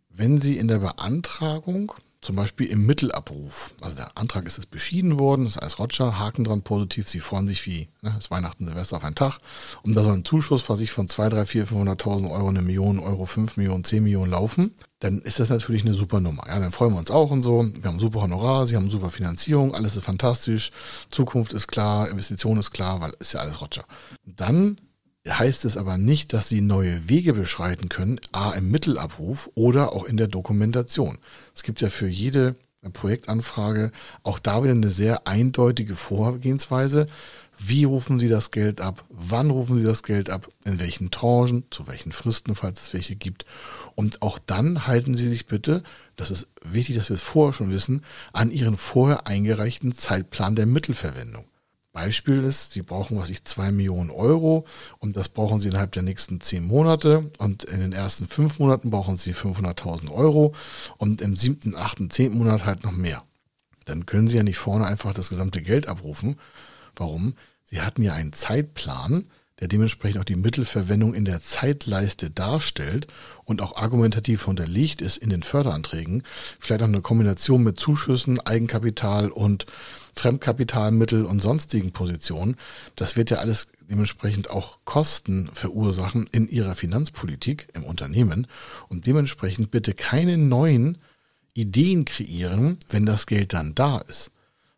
Wenn 0.08 0.40
Sie 0.40 0.58
in 0.58 0.66
der 0.66 0.80
Beantragung 0.80 1.92
zum 2.20 2.36
Beispiel 2.36 2.66
im 2.66 2.86
Mittelabruf. 2.86 3.72
Also 3.80 3.96
der 3.96 4.16
Antrag 4.16 4.46
ist 4.46 4.56
jetzt 4.56 4.70
beschieden 4.70 5.18
worden, 5.18 5.44
das 5.44 5.56
ist 5.56 5.62
alles 5.62 5.78
Roger, 5.78 6.18
Haken 6.18 6.44
dran, 6.44 6.62
positiv, 6.62 7.08
sie 7.08 7.20
freuen 7.20 7.46
sich 7.46 7.66
wie 7.66 7.88
ne, 8.02 8.12
das 8.16 8.30
Weihnachten, 8.30 8.66
Silvester 8.66 8.96
auf 8.96 9.04
einen 9.04 9.14
Tag. 9.14 9.38
Und 9.82 9.94
da 9.94 10.02
soll 10.02 10.14
ein 10.14 10.24
Zuschuss 10.24 10.62
von 10.62 10.76
sich 10.76 10.90
von 10.90 11.08
2, 11.08 11.28
3, 11.28 11.46
4, 11.46 11.66
500.000 11.68 12.30
Euro, 12.30 12.48
eine 12.48 12.62
Million 12.62 12.98
Euro, 12.98 13.26
5 13.26 13.56
Millionen, 13.56 13.84
10 13.84 14.02
Millionen 14.02 14.30
laufen, 14.30 14.74
dann 15.00 15.20
ist 15.20 15.40
das 15.40 15.50
natürlich 15.50 15.82
eine 15.82 15.94
super 15.94 16.20
Nummer. 16.20 16.44
Ja, 16.46 16.58
dann 16.58 16.72
freuen 16.72 16.92
wir 16.92 16.98
uns 16.98 17.10
auch 17.10 17.30
und 17.30 17.42
so. 17.42 17.66
Wir 17.74 17.84
haben 17.84 17.98
super 17.98 18.22
Honorar, 18.22 18.66
sie 18.66 18.76
haben 18.76 18.88
super 18.88 19.10
Finanzierung, 19.10 19.74
alles 19.74 19.96
ist 19.96 20.04
fantastisch, 20.04 20.72
Zukunft 21.10 21.52
ist 21.52 21.68
klar, 21.68 22.08
Investition 22.08 22.58
ist 22.58 22.70
klar, 22.70 23.00
weil 23.00 23.12
ist 23.18 23.34
ja 23.34 23.40
alles 23.40 23.60
Roger. 23.60 23.84
Dann 24.24 24.78
heißt 25.28 25.64
es 25.64 25.76
aber 25.76 25.98
nicht, 25.98 26.32
dass 26.32 26.48
sie 26.48 26.60
neue 26.60 27.08
Wege 27.08 27.32
beschreiten 27.32 27.88
können, 27.88 28.20
a 28.32 28.52
im 28.52 28.70
Mittelabruf 28.70 29.50
oder 29.54 29.92
auch 29.92 30.04
in 30.04 30.16
der 30.16 30.28
Dokumentation. 30.28 31.18
Es 31.54 31.62
gibt 31.62 31.80
ja 31.80 31.88
für 31.88 32.08
jede 32.08 32.56
Projektanfrage 32.92 33.92
auch 34.22 34.38
da 34.38 34.62
wieder 34.62 34.72
eine 34.72 34.90
sehr 34.90 35.26
eindeutige 35.26 35.96
Vorgehensweise. 35.96 37.06
Wie 37.58 37.84
rufen 37.84 38.18
Sie 38.18 38.28
das 38.28 38.50
Geld 38.50 38.80
ab? 38.80 39.04
Wann 39.08 39.50
rufen 39.50 39.78
Sie 39.78 39.84
das 39.84 40.02
Geld 40.02 40.28
ab? 40.28 40.48
In 40.64 40.78
welchen 40.78 41.10
Tranchen? 41.10 41.64
Zu 41.70 41.86
welchen 41.86 42.12
Fristen, 42.12 42.54
falls 42.54 42.82
es 42.82 42.94
welche 42.94 43.16
gibt? 43.16 43.46
Und 43.94 44.20
auch 44.20 44.38
dann 44.38 44.86
halten 44.86 45.14
Sie 45.14 45.28
sich 45.28 45.46
bitte, 45.46 45.82
das 46.16 46.30
ist 46.30 46.48
wichtig, 46.62 46.96
dass 46.96 47.08
wir 47.08 47.14
es 47.14 47.22
vorher 47.22 47.54
schon 47.54 47.70
wissen, 47.70 48.04
an 48.32 48.50
Ihren 48.50 48.76
vorher 48.76 49.26
eingereichten 49.26 49.92
Zeitplan 49.92 50.54
der 50.54 50.66
Mittelverwendung. 50.66 51.46
Beispiel 51.96 52.44
ist, 52.44 52.72
Sie 52.72 52.82
brauchen, 52.82 53.16
was 53.16 53.30
ich, 53.30 53.42
zwei 53.44 53.72
Millionen 53.72 54.10
Euro 54.10 54.66
und 54.98 55.16
das 55.16 55.30
brauchen 55.30 55.60
Sie 55.60 55.68
innerhalb 55.68 55.92
der 55.92 56.02
nächsten 56.02 56.42
zehn 56.42 56.62
Monate 56.62 57.30
und 57.38 57.64
in 57.64 57.80
den 57.80 57.94
ersten 57.94 58.28
fünf 58.28 58.58
Monaten 58.58 58.90
brauchen 58.90 59.16
Sie 59.16 59.32
500.000 59.32 60.12
Euro 60.12 60.54
und 60.98 61.22
im 61.22 61.36
siebten, 61.36 61.74
achten, 61.74 62.10
zehnten 62.10 62.36
Monat 62.36 62.66
halt 62.66 62.84
noch 62.84 62.92
mehr. 62.92 63.22
Dann 63.86 64.04
können 64.04 64.28
Sie 64.28 64.36
ja 64.36 64.42
nicht 64.42 64.58
vorne 64.58 64.84
einfach 64.84 65.14
das 65.14 65.30
gesamte 65.30 65.62
Geld 65.62 65.88
abrufen. 65.88 66.38
Warum? 66.96 67.32
Sie 67.64 67.80
hatten 67.80 68.02
ja 68.02 68.12
einen 68.12 68.34
Zeitplan, 68.34 69.24
der 69.60 69.68
dementsprechend 69.68 70.20
auch 70.20 70.24
die 70.24 70.36
Mittelverwendung 70.36 71.14
in 71.14 71.24
der 71.24 71.40
Zeitleiste 71.40 72.30
darstellt 72.30 73.06
und 73.44 73.62
auch 73.62 73.76
argumentativ 73.76 74.46
unterlegt 74.48 75.00
ist 75.00 75.16
in 75.16 75.30
den 75.30 75.42
Förderanträgen, 75.42 76.22
vielleicht 76.58 76.82
auch 76.82 76.88
eine 76.88 77.00
Kombination 77.00 77.62
mit 77.62 77.80
Zuschüssen, 77.80 78.40
Eigenkapital 78.40 79.30
und 79.30 79.66
Fremdkapitalmittel 80.14 81.24
und 81.24 81.40
sonstigen 81.40 81.92
Positionen, 81.92 82.56
das 82.96 83.16
wird 83.16 83.30
ja 83.30 83.38
alles 83.38 83.68
dementsprechend 83.88 84.50
auch 84.50 84.78
Kosten 84.84 85.50
verursachen 85.52 86.28
in 86.32 86.48
ihrer 86.48 86.74
Finanzpolitik 86.74 87.68
im 87.72 87.84
Unternehmen. 87.84 88.46
Und 88.88 89.06
dementsprechend 89.06 89.70
bitte 89.70 89.94
keine 89.94 90.36
neuen 90.38 90.98
Ideen 91.54 92.04
kreieren, 92.04 92.78
wenn 92.88 93.06
das 93.06 93.26
Geld 93.26 93.52
dann 93.52 93.74
da 93.74 93.98
ist 93.98 94.32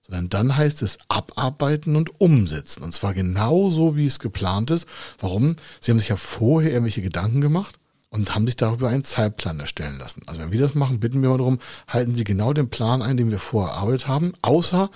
sondern 0.08 0.28
dann 0.30 0.56
heißt 0.56 0.82
es 0.82 0.98
abarbeiten 1.08 1.94
und 1.94 2.20
umsetzen. 2.20 2.82
Und 2.82 2.94
zwar 2.94 3.14
genauso, 3.14 3.96
wie 3.96 4.06
es 4.06 4.18
geplant 4.18 4.70
ist. 4.70 4.88
Warum? 5.20 5.56
Sie 5.80 5.90
haben 5.90 5.98
sich 5.98 6.08
ja 6.08 6.16
vorher 6.16 6.72
irgendwelche 6.72 7.02
Gedanken 7.02 7.40
gemacht 7.40 7.78
und 8.10 8.34
haben 8.34 8.46
sich 8.46 8.56
darüber 8.56 8.88
einen 8.88 9.04
Zeitplan 9.04 9.60
erstellen 9.60 9.98
lassen. 9.98 10.22
Also 10.26 10.40
wenn 10.40 10.52
wir 10.52 10.60
das 10.60 10.74
machen, 10.74 10.98
bitten 10.98 11.20
wir 11.20 11.28
mal 11.28 11.38
darum, 11.38 11.58
halten 11.86 12.14
Sie 12.14 12.24
genau 12.24 12.54
den 12.54 12.70
Plan 12.70 13.02
ein, 13.02 13.18
den 13.18 13.30
wir 13.30 13.38
vorher 13.38 13.74
erarbeitet 13.74 14.08
haben, 14.08 14.32
außer 14.40 14.90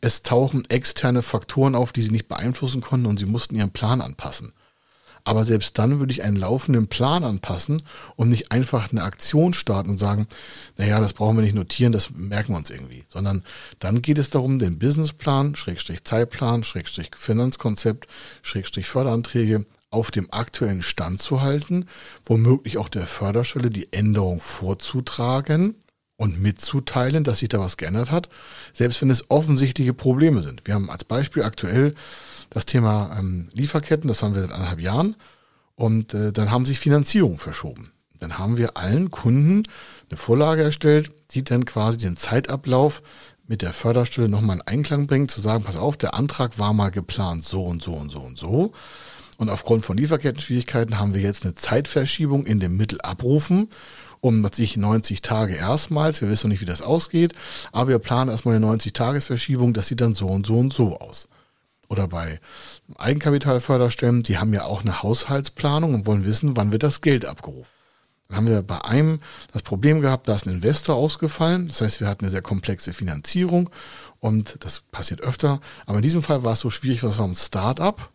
es 0.00 0.22
tauchen 0.22 0.68
externe 0.68 1.22
Faktoren 1.22 1.74
auf, 1.74 1.92
die 1.92 2.02
Sie 2.02 2.10
nicht 2.10 2.28
beeinflussen 2.28 2.80
konnten 2.80 3.06
und 3.06 3.18
Sie 3.18 3.26
mussten 3.26 3.56
Ihren 3.56 3.72
Plan 3.72 4.00
anpassen. 4.00 4.52
Aber 5.24 5.44
selbst 5.44 5.78
dann 5.78 6.00
würde 6.00 6.12
ich 6.12 6.22
einen 6.22 6.36
laufenden 6.36 6.88
Plan 6.88 7.22
anpassen 7.22 7.82
und 8.16 8.28
nicht 8.28 8.50
einfach 8.50 8.90
eine 8.90 9.02
Aktion 9.02 9.54
starten 9.54 9.90
und 9.90 9.98
sagen, 9.98 10.26
naja, 10.76 11.00
das 11.00 11.12
brauchen 11.12 11.36
wir 11.36 11.44
nicht 11.44 11.54
notieren, 11.54 11.92
das 11.92 12.10
merken 12.10 12.52
wir 12.52 12.58
uns 12.58 12.70
irgendwie. 12.70 13.04
Sondern 13.08 13.44
dann 13.78 14.02
geht 14.02 14.18
es 14.18 14.30
darum, 14.30 14.58
den 14.58 14.78
Businessplan, 14.78 15.54
Schrägstrich 15.54 16.04
Zeitplan, 16.04 16.64
Schrägstrich 16.64 17.10
Finanzkonzept, 17.16 18.08
Schrägstrich 18.42 18.88
Förderanträge 18.88 19.66
auf 19.90 20.10
dem 20.10 20.32
aktuellen 20.32 20.82
Stand 20.82 21.20
zu 21.20 21.42
halten, 21.42 21.86
womöglich 22.24 22.78
auch 22.78 22.88
der 22.88 23.06
Förderstelle 23.06 23.70
die 23.70 23.92
Änderung 23.92 24.40
vorzutragen 24.40 25.76
und 26.16 26.40
mitzuteilen, 26.40 27.24
dass 27.24 27.40
sich 27.40 27.48
da 27.48 27.60
was 27.60 27.76
geändert 27.76 28.10
hat, 28.10 28.28
selbst 28.72 29.02
wenn 29.02 29.10
es 29.10 29.30
offensichtliche 29.30 29.92
Probleme 29.92 30.40
sind. 30.40 30.66
Wir 30.66 30.74
haben 30.74 30.90
als 30.90 31.04
Beispiel 31.04 31.42
aktuell 31.42 31.94
das 32.52 32.66
Thema 32.66 33.16
ähm, 33.18 33.48
Lieferketten, 33.54 34.08
das 34.08 34.22
haben 34.22 34.34
wir 34.34 34.42
seit 34.42 34.52
anderthalb 34.52 34.80
Jahren. 34.80 35.16
Und 35.74 36.12
äh, 36.12 36.32
dann 36.32 36.50
haben 36.50 36.66
sich 36.66 36.78
Finanzierungen 36.78 37.38
verschoben. 37.38 37.92
Dann 38.20 38.38
haben 38.38 38.58
wir 38.58 38.76
allen 38.76 39.10
Kunden 39.10 39.64
eine 40.10 40.16
Vorlage 40.18 40.62
erstellt, 40.62 41.10
die 41.32 41.42
dann 41.42 41.64
quasi 41.64 41.98
den 41.98 42.16
Zeitablauf 42.16 43.02
mit 43.48 43.62
der 43.62 43.72
Förderstelle 43.72 44.28
nochmal 44.28 44.56
in 44.56 44.62
Einklang 44.62 45.06
bringt, 45.06 45.30
zu 45.30 45.40
sagen, 45.40 45.64
pass 45.64 45.76
auf, 45.76 45.96
der 45.96 46.14
Antrag 46.14 46.58
war 46.58 46.74
mal 46.74 46.90
geplant 46.90 47.42
so 47.42 47.64
und 47.64 47.82
so 47.82 47.94
und 47.94 48.10
so 48.10 48.20
und 48.20 48.38
so. 48.38 48.72
Und 49.38 49.48
aufgrund 49.48 49.84
von 49.84 49.96
Lieferketten-Schwierigkeiten 49.96 51.00
haben 51.00 51.14
wir 51.14 51.22
jetzt 51.22 51.44
eine 51.44 51.54
Zeitverschiebung 51.54 52.44
in 52.46 52.60
dem 52.60 52.76
Mittelabrufen 52.76 53.70
um 54.20 54.46
sich 54.52 54.76
90 54.76 55.20
Tage 55.22 55.54
erstmals. 55.54 56.20
Wir 56.20 56.28
wissen 56.28 56.46
noch 56.46 56.52
nicht, 56.52 56.60
wie 56.60 56.66
das 56.66 56.80
ausgeht, 56.80 57.32
aber 57.72 57.88
wir 57.88 57.98
planen 57.98 58.30
erstmal 58.30 58.54
eine 58.54 58.66
90-Tages-Verschiebung. 58.66 59.72
Das 59.72 59.88
sieht 59.88 60.00
dann 60.00 60.14
so 60.14 60.28
und 60.28 60.46
so 60.46 60.58
und 60.58 60.72
so 60.72 61.00
aus 61.00 61.28
oder 61.92 62.08
bei 62.08 62.40
Eigenkapitalförderstellen, 62.96 64.22
die 64.22 64.38
haben 64.38 64.54
ja 64.54 64.64
auch 64.64 64.80
eine 64.80 65.02
Haushaltsplanung 65.02 65.94
und 65.94 66.06
wollen 66.06 66.24
wissen, 66.24 66.56
wann 66.56 66.72
wird 66.72 66.82
das 66.82 67.02
Geld 67.02 67.26
abgerufen. 67.26 67.70
Dann 68.28 68.38
haben 68.38 68.46
wir 68.46 68.62
bei 68.62 68.82
einem 68.82 69.20
das 69.52 69.62
Problem 69.62 70.00
gehabt, 70.00 70.26
da 70.26 70.34
ist 70.34 70.46
ein 70.46 70.54
Investor 70.54 70.96
ausgefallen. 70.96 71.68
Das 71.68 71.82
heißt, 71.82 72.00
wir 72.00 72.08
hatten 72.08 72.24
eine 72.24 72.30
sehr 72.30 72.40
komplexe 72.40 72.94
Finanzierung 72.94 73.68
und 74.20 74.64
das 74.64 74.80
passiert 74.90 75.20
öfter. 75.20 75.60
Aber 75.84 75.98
in 75.98 76.02
diesem 76.02 76.22
Fall 76.22 76.42
war 76.44 76.54
es 76.54 76.60
so 76.60 76.70
schwierig, 76.70 77.02
was 77.02 77.18
war 77.18 77.28
ein 77.28 77.34
Start-up, 77.34 78.10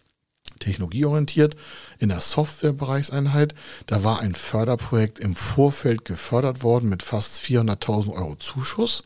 technologieorientiert, 0.57 1.55
in 1.99 2.09
der 2.09 2.19
Softwarebereichseinheit. 2.19 3.53
Da 3.85 4.03
war 4.03 4.21
ein 4.21 4.33
Förderprojekt 4.33 5.19
im 5.19 5.35
Vorfeld 5.35 6.03
gefördert 6.03 6.63
worden 6.63 6.89
mit 6.89 7.03
fast 7.03 7.39
400.000 7.39 8.11
Euro 8.13 8.35
Zuschuss 8.37 9.03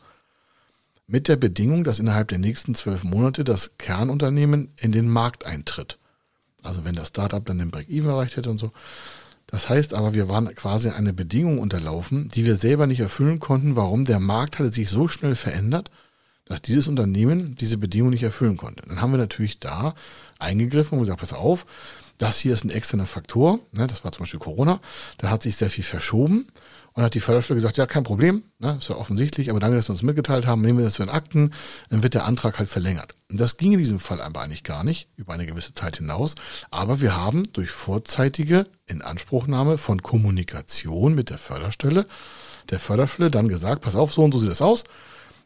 mit 1.12 1.28
der 1.28 1.36
Bedingung, 1.36 1.84
dass 1.84 1.98
innerhalb 1.98 2.28
der 2.28 2.38
nächsten 2.38 2.74
zwölf 2.74 3.04
Monate 3.04 3.44
das 3.44 3.76
Kernunternehmen 3.76 4.72
in 4.78 4.92
den 4.92 5.10
Markt 5.10 5.44
eintritt. 5.44 5.98
Also 6.62 6.86
wenn 6.86 6.94
das 6.94 7.08
Startup 7.08 7.44
dann 7.44 7.58
den 7.58 7.70
Break-Even 7.70 8.08
erreicht 8.08 8.38
hätte 8.38 8.50
und 8.50 8.56
so. 8.56 8.70
Das 9.46 9.68
heißt 9.68 9.92
aber, 9.92 10.14
wir 10.14 10.30
waren 10.30 10.54
quasi 10.54 10.88
eine 10.88 11.12
Bedingung 11.12 11.58
unterlaufen, 11.58 12.28
die 12.28 12.46
wir 12.46 12.56
selber 12.56 12.86
nicht 12.86 13.00
erfüllen 13.00 13.40
konnten. 13.40 13.76
Warum? 13.76 14.06
Der 14.06 14.20
Markt 14.20 14.58
hatte 14.58 14.72
sich 14.72 14.88
so 14.88 15.06
schnell 15.06 15.34
verändert, 15.34 15.90
dass 16.46 16.62
dieses 16.62 16.88
Unternehmen 16.88 17.56
diese 17.56 17.76
Bedingung 17.76 18.08
nicht 18.08 18.22
erfüllen 18.22 18.56
konnte. 18.56 18.82
Dann 18.88 19.02
haben 19.02 19.12
wir 19.12 19.18
natürlich 19.18 19.60
da 19.60 19.94
eingegriffen 20.38 20.96
und 20.96 21.04
gesagt, 21.04 21.20
pass 21.20 21.34
auf, 21.34 21.66
das 22.16 22.38
hier 22.38 22.54
ist 22.54 22.64
ein 22.64 22.70
externer 22.70 23.06
Faktor. 23.06 23.58
Ne, 23.72 23.86
das 23.86 24.02
war 24.02 24.12
zum 24.12 24.22
Beispiel 24.22 24.40
Corona. 24.40 24.80
Da 25.18 25.28
hat 25.28 25.42
sich 25.42 25.56
sehr 25.56 25.68
viel 25.68 25.84
verschoben. 25.84 26.46
Und 26.94 27.02
hat 27.02 27.14
die 27.14 27.20
Förderstelle 27.20 27.56
gesagt, 27.56 27.76
ja, 27.76 27.86
kein 27.86 28.02
Problem, 28.02 28.42
ne, 28.58 28.76
ist 28.78 28.88
ja 28.88 28.96
offensichtlich, 28.96 29.50
aber 29.50 29.60
danke, 29.60 29.76
dass 29.76 29.86
Sie 29.86 29.92
uns 29.92 30.02
mitgeteilt 30.02 30.46
haben, 30.46 30.60
nehmen 30.60 30.78
wir 30.78 30.84
das 30.84 30.96
für 30.96 31.02
in 31.04 31.08
Akten, 31.08 31.52
dann 31.88 32.02
wird 32.02 32.14
der 32.14 32.26
Antrag 32.26 32.58
halt 32.58 32.68
verlängert. 32.68 33.14
Und 33.30 33.40
das 33.40 33.56
ging 33.56 33.72
in 33.72 33.78
diesem 33.78 33.98
Fall 33.98 34.20
aber 34.20 34.40
eigentlich 34.40 34.62
gar 34.62 34.84
nicht, 34.84 35.08
über 35.16 35.32
eine 35.32 35.46
gewisse 35.46 35.72
Zeit 35.72 35.96
hinaus. 35.96 36.34
Aber 36.70 37.00
wir 37.00 37.16
haben 37.16 37.50
durch 37.52 37.70
vorzeitige 37.70 38.66
Inanspruchnahme 38.86 39.78
von 39.78 40.02
Kommunikation 40.02 41.14
mit 41.14 41.30
der 41.30 41.38
Förderstelle, 41.38 42.06
der 42.70 42.78
Förderstelle 42.78 43.30
dann 43.30 43.48
gesagt, 43.48 43.82
pass 43.82 43.96
auf, 43.96 44.12
so 44.12 44.22
und 44.22 44.32
so 44.32 44.38
sieht 44.38 44.50
das 44.50 44.62
aus, 44.62 44.84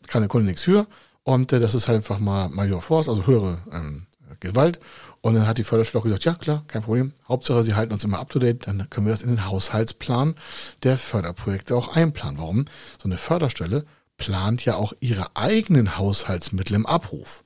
kann 0.08 0.22
der 0.22 0.28
Kunde 0.28 0.46
nichts 0.46 0.62
für. 0.62 0.86
Und 1.22 1.52
äh, 1.52 1.60
das 1.60 1.74
ist 1.74 1.88
halt 1.88 1.96
einfach 1.96 2.18
mal 2.18 2.48
Major 2.48 2.80
Force, 2.80 3.08
also 3.08 3.26
höhere 3.26 3.58
ähm, 3.72 4.06
Gewalt. 4.40 4.78
Und 5.20 5.34
dann 5.34 5.46
hat 5.46 5.58
die 5.58 5.64
Förderstelle 5.64 6.00
auch 6.00 6.04
gesagt, 6.04 6.24
ja 6.24 6.34
klar, 6.34 6.64
kein 6.68 6.82
Problem. 6.82 7.12
Hauptsache, 7.28 7.64
sie 7.64 7.74
halten 7.74 7.92
uns 7.92 8.04
immer 8.04 8.18
up 8.18 8.30
to 8.30 8.38
date, 8.38 8.66
dann 8.66 8.88
können 8.90 9.06
wir 9.06 9.12
das 9.12 9.22
in 9.22 9.28
den 9.28 9.46
Haushaltsplan 9.46 10.34
der 10.82 10.98
Förderprojekte 10.98 11.74
auch 11.74 11.88
einplanen. 11.88 12.38
Warum? 12.38 12.64
So 13.00 13.08
eine 13.08 13.18
Förderstelle 13.18 13.84
plant 14.16 14.64
ja 14.64 14.76
auch 14.76 14.92
ihre 15.00 15.34
eigenen 15.34 15.98
Haushaltsmittel 15.98 16.76
im 16.76 16.86
Abruf. 16.86 17.44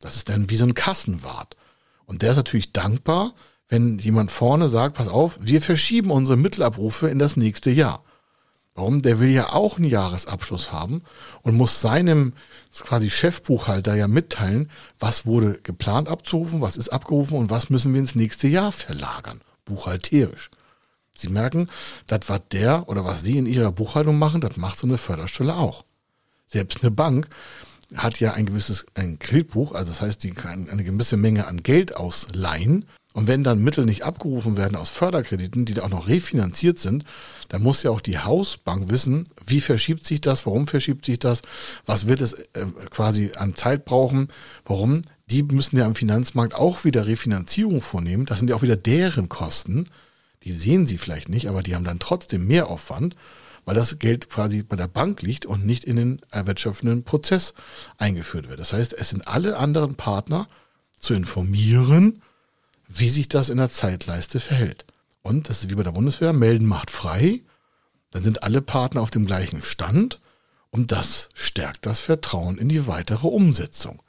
Das 0.00 0.16
ist 0.16 0.28
dann 0.28 0.50
wie 0.50 0.56
so 0.56 0.64
ein 0.64 0.74
Kassenwart. 0.74 1.56
Und 2.04 2.22
der 2.22 2.32
ist 2.32 2.36
natürlich 2.36 2.72
dankbar, 2.72 3.34
wenn 3.68 3.98
jemand 3.98 4.30
vorne 4.30 4.68
sagt, 4.68 4.96
pass 4.96 5.08
auf, 5.08 5.38
wir 5.40 5.62
verschieben 5.62 6.10
unsere 6.10 6.36
Mittelabrufe 6.36 7.08
in 7.08 7.18
das 7.18 7.36
nächste 7.36 7.70
Jahr. 7.70 8.04
Warum? 8.74 9.02
Der 9.02 9.20
will 9.20 9.30
ja 9.30 9.52
auch 9.52 9.76
einen 9.76 9.88
Jahresabschluss 9.88 10.72
haben 10.72 11.02
und 11.42 11.56
muss 11.56 11.80
seinem 11.80 12.32
quasi 12.72 13.10
Chefbuchhalter 13.10 13.94
ja 13.94 14.08
mitteilen, 14.08 14.70
was 14.98 15.26
wurde 15.26 15.60
geplant 15.62 16.08
abzurufen, 16.08 16.62
was 16.62 16.78
ist 16.78 16.88
abgerufen 16.88 17.36
und 17.36 17.50
was 17.50 17.68
müssen 17.68 17.92
wir 17.92 18.00
ins 18.00 18.14
nächste 18.14 18.48
Jahr 18.48 18.72
verlagern, 18.72 19.42
buchhalterisch. 19.66 20.50
Sie 21.14 21.28
merken, 21.28 21.68
das 22.06 22.20
was 22.28 22.40
der 22.50 22.88
oder 22.88 23.04
was 23.04 23.22
Sie 23.22 23.36
in 23.36 23.46
Ihrer 23.46 23.72
Buchhaltung 23.72 24.18
machen, 24.18 24.40
das 24.40 24.56
macht 24.56 24.78
so 24.78 24.86
eine 24.86 24.96
Förderstelle 24.96 25.54
auch. 25.54 25.84
Selbst 26.46 26.82
eine 26.82 26.90
Bank 26.90 27.28
hat 27.94 28.20
ja 28.20 28.32
ein 28.32 28.46
gewisses 28.46 28.86
ein 28.94 29.18
Kreditbuch, 29.18 29.72
also 29.72 29.92
das 29.92 30.00
heißt, 30.00 30.24
die 30.24 30.30
kann 30.30 30.70
eine 30.70 30.84
gewisse 30.84 31.18
Menge 31.18 31.46
an 31.46 31.62
Geld 31.62 31.94
ausleihen 31.94 32.86
und 33.14 33.26
wenn 33.26 33.44
dann 33.44 33.62
Mittel 33.62 33.84
nicht 33.84 34.04
abgerufen 34.04 34.56
werden 34.56 34.76
aus 34.76 34.88
Förderkrediten, 34.88 35.66
die 35.66 35.74
da 35.74 35.82
auch 35.82 35.90
noch 35.90 36.08
refinanziert 36.08 36.78
sind, 36.78 37.04
dann 37.48 37.62
muss 37.62 37.82
ja 37.82 37.90
auch 37.90 38.00
die 38.00 38.18
Hausbank 38.18 38.90
wissen, 38.90 39.28
wie 39.44 39.60
verschiebt 39.60 40.06
sich 40.06 40.22
das, 40.22 40.46
warum 40.46 40.66
verschiebt 40.66 41.04
sich 41.04 41.18
das, 41.18 41.42
was 41.84 42.08
wird 42.08 42.22
es 42.22 42.32
äh, 42.32 42.64
quasi 42.90 43.32
an 43.36 43.54
Zeit 43.54 43.84
brauchen, 43.84 44.28
warum. 44.64 45.02
Die 45.30 45.42
müssen 45.42 45.78
ja 45.78 45.86
am 45.86 45.94
Finanzmarkt 45.94 46.54
auch 46.54 46.84
wieder 46.84 47.06
Refinanzierung 47.06 47.80
vornehmen. 47.80 48.26
Das 48.26 48.38
sind 48.38 48.50
ja 48.50 48.56
auch 48.56 48.62
wieder 48.62 48.76
deren 48.76 49.30
Kosten. 49.30 49.88
Die 50.42 50.52
sehen 50.52 50.86
sie 50.86 50.98
vielleicht 50.98 51.28
nicht, 51.28 51.48
aber 51.48 51.62
die 51.62 51.74
haben 51.74 51.84
dann 51.84 51.98
trotzdem 51.98 52.46
mehr 52.46 52.68
Aufwand, 52.68 53.16
weil 53.64 53.74
das 53.74 53.98
Geld 53.98 54.28
quasi 54.28 54.62
bei 54.62 54.76
der 54.76 54.88
Bank 54.88 55.22
liegt 55.22 55.46
und 55.46 55.64
nicht 55.64 55.84
in 55.84 55.96
den 55.96 56.20
erwirtschaftenden 56.30 57.04
Prozess 57.04 57.54
eingeführt 57.96 58.48
wird. 58.48 58.60
Das 58.60 58.72
heißt, 58.72 58.92
es 58.94 59.10
sind 59.10 59.26
alle 59.26 59.56
anderen 59.56 59.94
Partner 59.94 60.48
zu 60.98 61.14
informieren, 61.14 62.20
wie 62.94 63.08
sich 63.08 63.28
das 63.28 63.48
in 63.48 63.58
der 63.58 63.70
Zeitleiste 63.70 64.40
verhält. 64.40 64.84
Und 65.22 65.48
das 65.48 65.62
ist 65.62 65.70
wie 65.70 65.74
bei 65.74 65.82
der 65.82 65.92
Bundeswehr, 65.92 66.32
melden 66.32 66.66
macht 66.66 66.90
frei, 66.90 67.42
dann 68.10 68.22
sind 68.22 68.42
alle 68.42 68.60
Partner 68.60 69.00
auf 69.00 69.10
dem 69.10 69.26
gleichen 69.26 69.62
Stand 69.62 70.20
und 70.70 70.92
das 70.92 71.30
stärkt 71.34 71.86
das 71.86 72.00
Vertrauen 72.00 72.58
in 72.58 72.68
die 72.68 72.86
weitere 72.86 73.28
Umsetzung. 73.28 74.02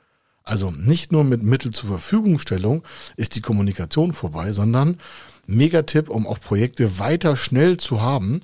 Also 0.44 0.72
nicht 0.72 1.12
nur 1.12 1.24
mit 1.24 1.42
Mittel 1.42 1.72
zur 1.72 1.88
Verfügungstellung 1.88 2.84
ist 3.16 3.36
die 3.36 3.42
Kommunikation 3.42 4.12
vorbei, 4.12 4.52
sondern 4.52 5.00
Megatipp, 5.48 6.10
um 6.10 6.28
auch 6.28 6.40
Projekte 6.40 7.00
weiter 7.00 7.38
schnell 7.38 7.78
zu 7.78 8.02
haben, 8.02 8.42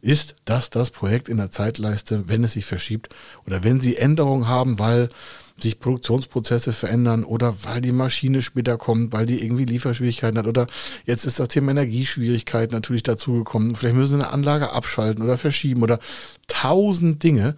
ist, 0.00 0.36
dass 0.44 0.70
das 0.70 0.90
Projekt 0.90 1.28
in 1.28 1.38
der 1.38 1.50
Zeitleiste, 1.50 2.28
wenn 2.28 2.44
es 2.44 2.52
sich 2.52 2.66
verschiebt 2.66 3.14
oder 3.46 3.64
wenn 3.64 3.80
sie 3.80 3.96
Änderungen 3.96 4.46
haben, 4.46 4.78
weil 4.78 5.08
sich 5.62 5.78
Produktionsprozesse 5.78 6.72
verändern 6.72 7.24
oder 7.24 7.64
weil 7.64 7.80
die 7.80 7.92
Maschine 7.92 8.42
später 8.42 8.76
kommt, 8.76 9.12
weil 9.12 9.26
die 9.26 9.42
irgendwie 9.42 9.64
Lieferschwierigkeiten 9.64 10.38
hat 10.38 10.46
oder 10.46 10.66
jetzt 11.04 11.24
ist 11.24 11.40
das 11.40 11.48
Thema 11.48 11.70
Energieschwierigkeit 11.70 12.72
natürlich 12.72 13.02
dazugekommen. 13.02 13.74
Vielleicht 13.74 13.96
müssen 13.96 14.18
sie 14.18 14.24
eine 14.24 14.32
Anlage 14.32 14.72
abschalten 14.72 15.22
oder 15.22 15.38
verschieben 15.38 15.82
oder 15.82 15.98
tausend 16.46 17.22
Dinge 17.22 17.56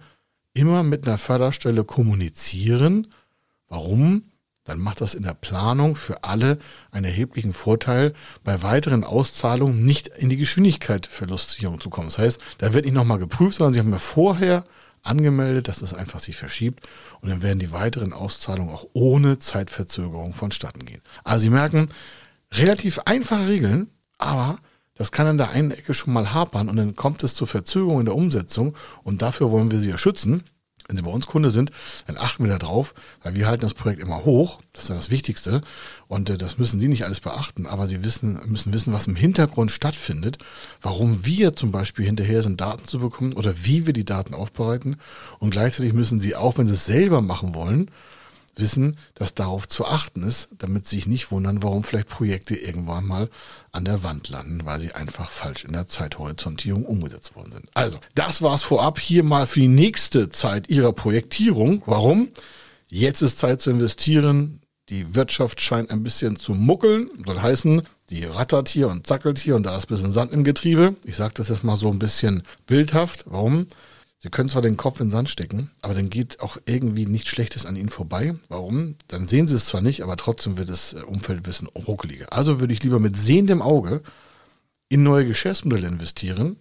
immer 0.53 0.83
mit 0.83 1.07
einer 1.07 1.17
Förderstelle 1.17 1.83
kommunizieren. 1.83 3.07
Warum? 3.67 4.23
dann 4.63 4.79
macht 4.79 5.01
das 5.01 5.15
in 5.15 5.23
der 5.23 5.33
Planung 5.33 5.95
für 5.95 6.23
alle 6.23 6.59
einen 6.91 7.05
erheblichen 7.05 7.51
Vorteil, 7.51 8.13
bei 8.43 8.61
weiteren 8.61 9.03
Auszahlungen 9.03 9.83
nicht 9.83 10.07
in 10.07 10.29
die 10.29 10.37
Geschwindigkeitsverlustsicherung 10.37 11.79
zu 11.79 11.89
kommen. 11.89 12.07
Das 12.09 12.19
heißt, 12.19 12.41
da 12.59 12.73
wird 12.73 12.85
nicht 12.85 12.93
nochmal 12.93 13.17
geprüft, 13.17 13.57
sondern 13.57 13.73
Sie 13.73 13.79
haben 13.79 13.91
ja 13.91 13.97
vorher 13.97 14.63
angemeldet, 15.03 15.67
dass 15.67 15.81
es 15.81 15.93
einfach 15.93 16.19
sich 16.19 16.35
verschiebt 16.35 16.87
und 17.21 17.29
dann 17.29 17.41
werden 17.41 17.59
die 17.59 17.71
weiteren 17.71 18.13
Auszahlungen 18.13 18.73
auch 18.73 18.87
ohne 18.93 19.39
Zeitverzögerung 19.39 20.33
vonstatten 20.33 20.85
gehen. 20.85 21.01
Also 21.23 21.43
Sie 21.43 21.49
merken, 21.49 21.89
relativ 22.51 22.99
einfache 23.05 23.47
Regeln, 23.47 23.89
aber 24.17 24.59
das 24.95 25.11
kann 25.11 25.27
an 25.27 25.37
der 25.37 25.51
einen 25.51 25.71
Ecke 25.71 25.93
schon 25.93 26.13
mal 26.13 26.33
hapern 26.33 26.69
und 26.69 26.75
dann 26.75 26.95
kommt 26.95 27.23
es 27.23 27.33
zur 27.33 27.47
Verzögerung 27.47 28.01
in 28.01 28.05
der 28.05 28.15
Umsetzung 28.15 28.75
und 29.03 29.21
dafür 29.21 29.51
wollen 29.51 29.71
wir 29.71 29.79
Sie 29.79 29.89
ja 29.89 29.97
schützen. 29.97 30.43
Wenn 30.91 30.97
Sie 30.97 31.03
bei 31.03 31.09
uns 31.09 31.25
Kunde 31.25 31.51
sind, 31.51 31.71
dann 32.05 32.17
achten 32.17 32.43
wir 32.43 32.51
da 32.51 32.57
drauf, 32.57 32.93
weil 33.23 33.33
wir 33.33 33.47
halten 33.47 33.61
das 33.61 33.73
Projekt 33.73 34.01
immer 34.01 34.25
hoch. 34.25 34.59
Das 34.73 34.83
ist 34.83 34.89
ja 34.89 34.95
das 34.95 35.09
Wichtigste. 35.09 35.61
Und 36.09 36.29
äh, 36.29 36.37
das 36.37 36.57
müssen 36.57 36.81
Sie 36.81 36.89
nicht 36.89 37.05
alles 37.05 37.21
beachten, 37.21 37.65
aber 37.65 37.87
Sie 37.87 38.03
wissen, 38.03 38.41
müssen 38.47 38.73
wissen, 38.73 38.91
was 38.91 39.07
im 39.07 39.15
Hintergrund 39.15 39.71
stattfindet, 39.71 40.39
warum 40.81 41.25
wir 41.25 41.55
zum 41.55 41.71
Beispiel 41.71 42.03
hinterher 42.03 42.43
sind, 42.43 42.59
Daten 42.59 42.83
zu 42.83 42.99
bekommen 42.99 43.31
oder 43.31 43.53
wie 43.63 43.85
wir 43.85 43.93
die 43.93 44.03
Daten 44.03 44.33
aufbereiten. 44.33 44.97
Und 45.39 45.51
gleichzeitig 45.51 45.93
müssen 45.93 46.19
Sie 46.19 46.35
auch, 46.35 46.57
wenn 46.57 46.67
Sie 46.67 46.73
es 46.73 46.85
selber 46.85 47.21
machen 47.21 47.55
wollen, 47.55 47.89
wissen, 48.55 48.97
dass 49.15 49.33
darauf 49.33 49.67
zu 49.67 49.85
achten 49.85 50.23
ist, 50.23 50.49
damit 50.57 50.87
sie 50.87 50.97
sich 50.97 51.07
nicht 51.07 51.31
wundern, 51.31 51.63
warum 51.63 51.83
vielleicht 51.83 52.09
Projekte 52.09 52.55
irgendwann 52.55 53.05
mal 53.05 53.29
an 53.71 53.85
der 53.85 54.03
Wand 54.03 54.29
landen, 54.29 54.65
weil 54.65 54.79
sie 54.79 54.93
einfach 54.93 55.29
falsch 55.29 55.65
in 55.65 55.73
der 55.73 55.87
Zeithorizontierung 55.87 56.85
umgesetzt 56.85 57.35
worden 57.35 57.51
sind. 57.51 57.69
Also, 57.73 57.99
das 58.15 58.41
war's 58.41 58.63
vorab 58.63 58.99
hier 58.99 59.23
mal 59.23 59.47
für 59.47 59.61
die 59.61 59.67
nächste 59.67 60.29
Zeit 60.29 60.69
Ihrer 60.69 60.93
Projektierung. 60.93 61.81
Warum? 61.85 62.29
Jetzt 62.89 63.21
ist 63.21 63.39
Zeit 63.39 63.61
zu 63.61 63.71
investieren. 63.71 64.61
Die 64.89 65.15
Wirtschaft 65.15 65.61
scheint 65.61 65.89
ein 65.89 66.03
bisschen 66.03 66.35
zu 66.35 66.53
muckeln. 66.53 67.09
Soll 67.25 67.39
heißen, 67.41 67.83
die 68.09 68.25
rattert 68.25 68.67
hier 68.67 68.89
und 68.89 69.07
zackelt 69.07 69.39
hier 69.39 69.55
und 69.55 69.63
da 69.63 69.77
ist 69.77 69.85
ein 69.85 69.95
bisschen 69.95 70.11
Sand 70.11 70.33
im 70.33 70.43
Getriebe. 70.43 70.95
Ich 71.05 71.15
sage 71.15 71.33
das 71.35 71.47
jetzt 71.47 71.63
mal 71.63 71.77
so 71.77 71.89
ein 71.89 71.99
bisschen 71.99 72.43
bildhaft. 72.67 73.23
Warum? 73.27 73.67
Sie 74.23 74.29
können 74.29 74.49
zwar 74.49 74.61
den 74.61 74.77
Kopf 74.77 74.99
in 74.99 75.07
den 75.07 75.11
Sand 75.11 75.29
stecken, 75.29 75.71
aber 75.81 75.95
dann 75.95 76.11
geht 76.11 76.41
auch 76.41 76.57
irgendwie 76.65 77.07
nichts 77.07 77.29
Schlechtes 77.29 77.65
an 77.65 77.75
Ihnen 77.75 77.89
vorbei. 77.89 78.35
Warum? 78.49 78.95
Dann 79.07 79.27
sehen 79.27 79.47
Sie 79.47 79.55
es 79.55 79.65
zwar 79.65 79.81
nicht, 79.81 80.03
aber 80.03 80.15
trotzdem 80.15 80.59
wird 80.59 80.69
das 80.69 80.93
äh, 80.93 81.01
Umfeld 81.01 81.47
ein 81.47 81.67
ruckeliger. 81.75 82.31
Also 82.31 82.59
würde 82.59 82.71
ich 82.71 82.83
lieber 82.83 82.99
mit 82.99 83.17
sehendem 83.17 83.63
Auge 83.63 84.03
in 84.89 85.01
neue 85.01 85.25
Geschäftsmodelle 85.25 85.87
investieren, 85.87 86.57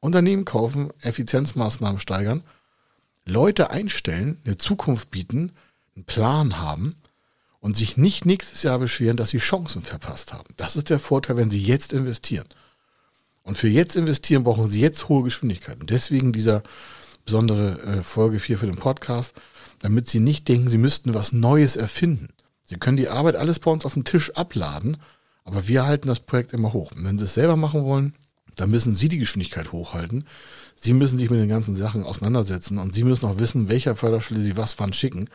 Unternehmen 0.00 0.44
kaufen, 0.44 0.90
Effizienzmaßnahmen 1.02 2.00
steigern, 2.00 2.42
Leute 3.24 3.70
einstellen, 3.70 4.38
eine 4.44 4.56
Zukunft 4.56 5.12
bieten, 5.12 5.52
einen 5.94 6.04
Plan 6.04 6.58
haben 6.58 6.96
und 7.60 7.76
sich 7.76 7.96
nicht 7.96 8.26
nächstes 8.26 8.64
Jahr 8.64 8.80
beschweren, 8.80 9.16
dass 9.16 9.30
sie 9.30 9.38
Chancen 9.38 9.82
verpasst 9.82 10.32
haben. 10.32 10.52
Das 10.56 10.74
ist 10.74 10.90
der 10.90 10.98
Vorteil, 10.98 11.36
wenn 11.36 11.50
Sie 11.50 11.62
jetzt 11.62 11.92
investieren. 11.92 12.46
Und 13.44 13.56
für 13.56 13.68
jetzt 13.68 13.94
investieren 13.94 14.42
brauchen 14.42 14.66
Sie 14.66 14.80
jetzt 14.80 15.08
hohe 15.08 15.22
Geschwindigkeiten. 15.22 15.86
Deswegen 15.86 16.32
dieser 16.32 16.62
besondere 17.24 17.80
äh, 17.82 18.02
Folge 18.02 18.38
4 18.38 18.58
für 18.58 18.66
den 18.66 18.76
Podcast, 18.76 19.34
damit 19.80 20.08
Sie 20.08 20.20
nicht 20.20 20.48
denken, 20.48 20.68
Sie 20.68 20.78
müssten 20.78 21.14
was 21.14 21.32
Neues 21.32 21.76
erfinden. 21.76 22.28
Sie 22.64 22.76
können 22.76 22.96
die 22.96 23.08
Arbeit 23.08 23.36
alles 23.36 23.58
bei 23.58 23.70
uns 23.70 23.84
auf 23.84 23.94
dem 23.94 24.04
Tisch 24.04 24.30
abladen, 24.34 24.96
aber 25.44 25.68
wir 25.68 25.86
halten 25.86 26.08
das 26.08 26.20
Projekt 26.20 26.52
immer 26.52 26.72
hoch. 26.72 26.92
Und 26.92 27.04
wenn 27.04 27.18
Sie 27.18 27.24
es 27.24 27.34
selber 27.34 27.56
machen 27.56 27.84
wollen, 27.84 28.14
dann 28.56 28.70
müssen 28.70 28.94
Sie 28.94 29.08
die 29.08 29.18
Geschwindigkeit 29.18 29.72
hochhalten. 29.72 30.24
Sie 30.76 30.94
müssen 30.94 31.18
sich 31.18 31.30
mit 31.30 31.40
den 31.40 31.48
ganzen 31.48 31.74
Sachen 31.74 32.04
auseinandersetzen 32.04 32.78
und 32.78 32.94
Sie 32.94 33.04
müssen 33.04 33.26
auch 33.26 33.38
wissen, 33.38 33.68
welcher 33.68 33.96
Förderstelle 33.96 34.42
Sie 34.42 34.56
was 34.56 34.78
wann 34.78 34.92
schicken. 34.92 35.28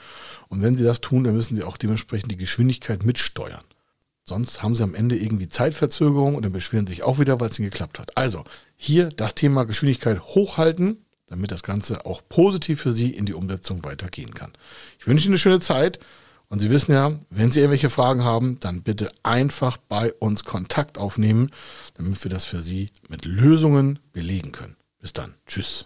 Und 0.47 0.61
wenn 0.61 0.75
Sie 0.75 0.83
das 0.83 1.01
tun, 1.01 1.23
dann 1.23 1.35
müssen 1.35 1.55
Sie 1.55 1.63
auch 1.63 1.77
dementsprechend 1.77 2.31
die 2.31 2.37
Geschwindigkeit 2.37 3.05
mitsteuern. 3.05 3.63
Sonst 4.23 4.61
haben 4.61 4.75
Sie 4.75 4.83
am 4.83 4.95
Ende 4.95 5.17
irgendwie 5.17 5.47
Zeitverzögerung 5.47 6.35
und 6.35 6.45
dann 6.45 6.51
beschweren 6.51 6.87
Sie 6.87 6.93
sich 6.93 7.03
auch 7.03 7.19
wieder, 7.19 7.39
weil 7.39 7.49
es 7.49 7.59
nicht 7.59 7.71
geklappt 7.71 7.99
hat. 7.99 8.17
Also 8.17 8.43
hier 8.75 9.09
das 9.09 9.35
Thema 9.35 9.63
Geschwindigkeit 9.65 10.21
hochhalten 10.21 11.05
damit 11.29 11.51
das 11.51 11.63
Ganze 11.63 12.05
auch 12.05 12.21
positiv 12.27 12.81
für 12.81 12.91
Sie 12.91 13.11
in 13.11 13.25
die 13.25 13.33
Umsetzung 13.33 13.83
weitergehen 13.83 14.33
kann. 14.33 14.51
Ich 14.99 15.07
wünsche 15.07 15.25
Ihnen 15.25 15.33
eine 15.33 15.39
schöne 15.39 15.59
Zeit 15.59 15.99
und 16.47 16.59
Sie 16.59 16.69
wissen 16.69 16.91
ja, 16.91 17.17
wenn 17.29 17.51
Sie 17.51 17.59
irgendwelche 17.59 17.89
Fragen 17.89 18.23
haben, 18.23 18.59
dann 18.59 18.81
bitte 18.81 19.11
einfach 19.23 19.77
bei 19.77 20.11
uns 20.13 20.43
Kontakt 20.43 20.97
aufnehmen, 20.97 21.51
damit 21.95 22.23
wir 22.23 22.31
das 22.31 22.45
für 22.45 22.61
Sie 22.61 22.89
mit 23.07 23.25
Lösungen 23.25 23.99
belegen 24.11 24.51
können. 24.51 24.75
Bis 24.99 25.13
dann. 25.13 25.35
Tschüss. 25.45 25.85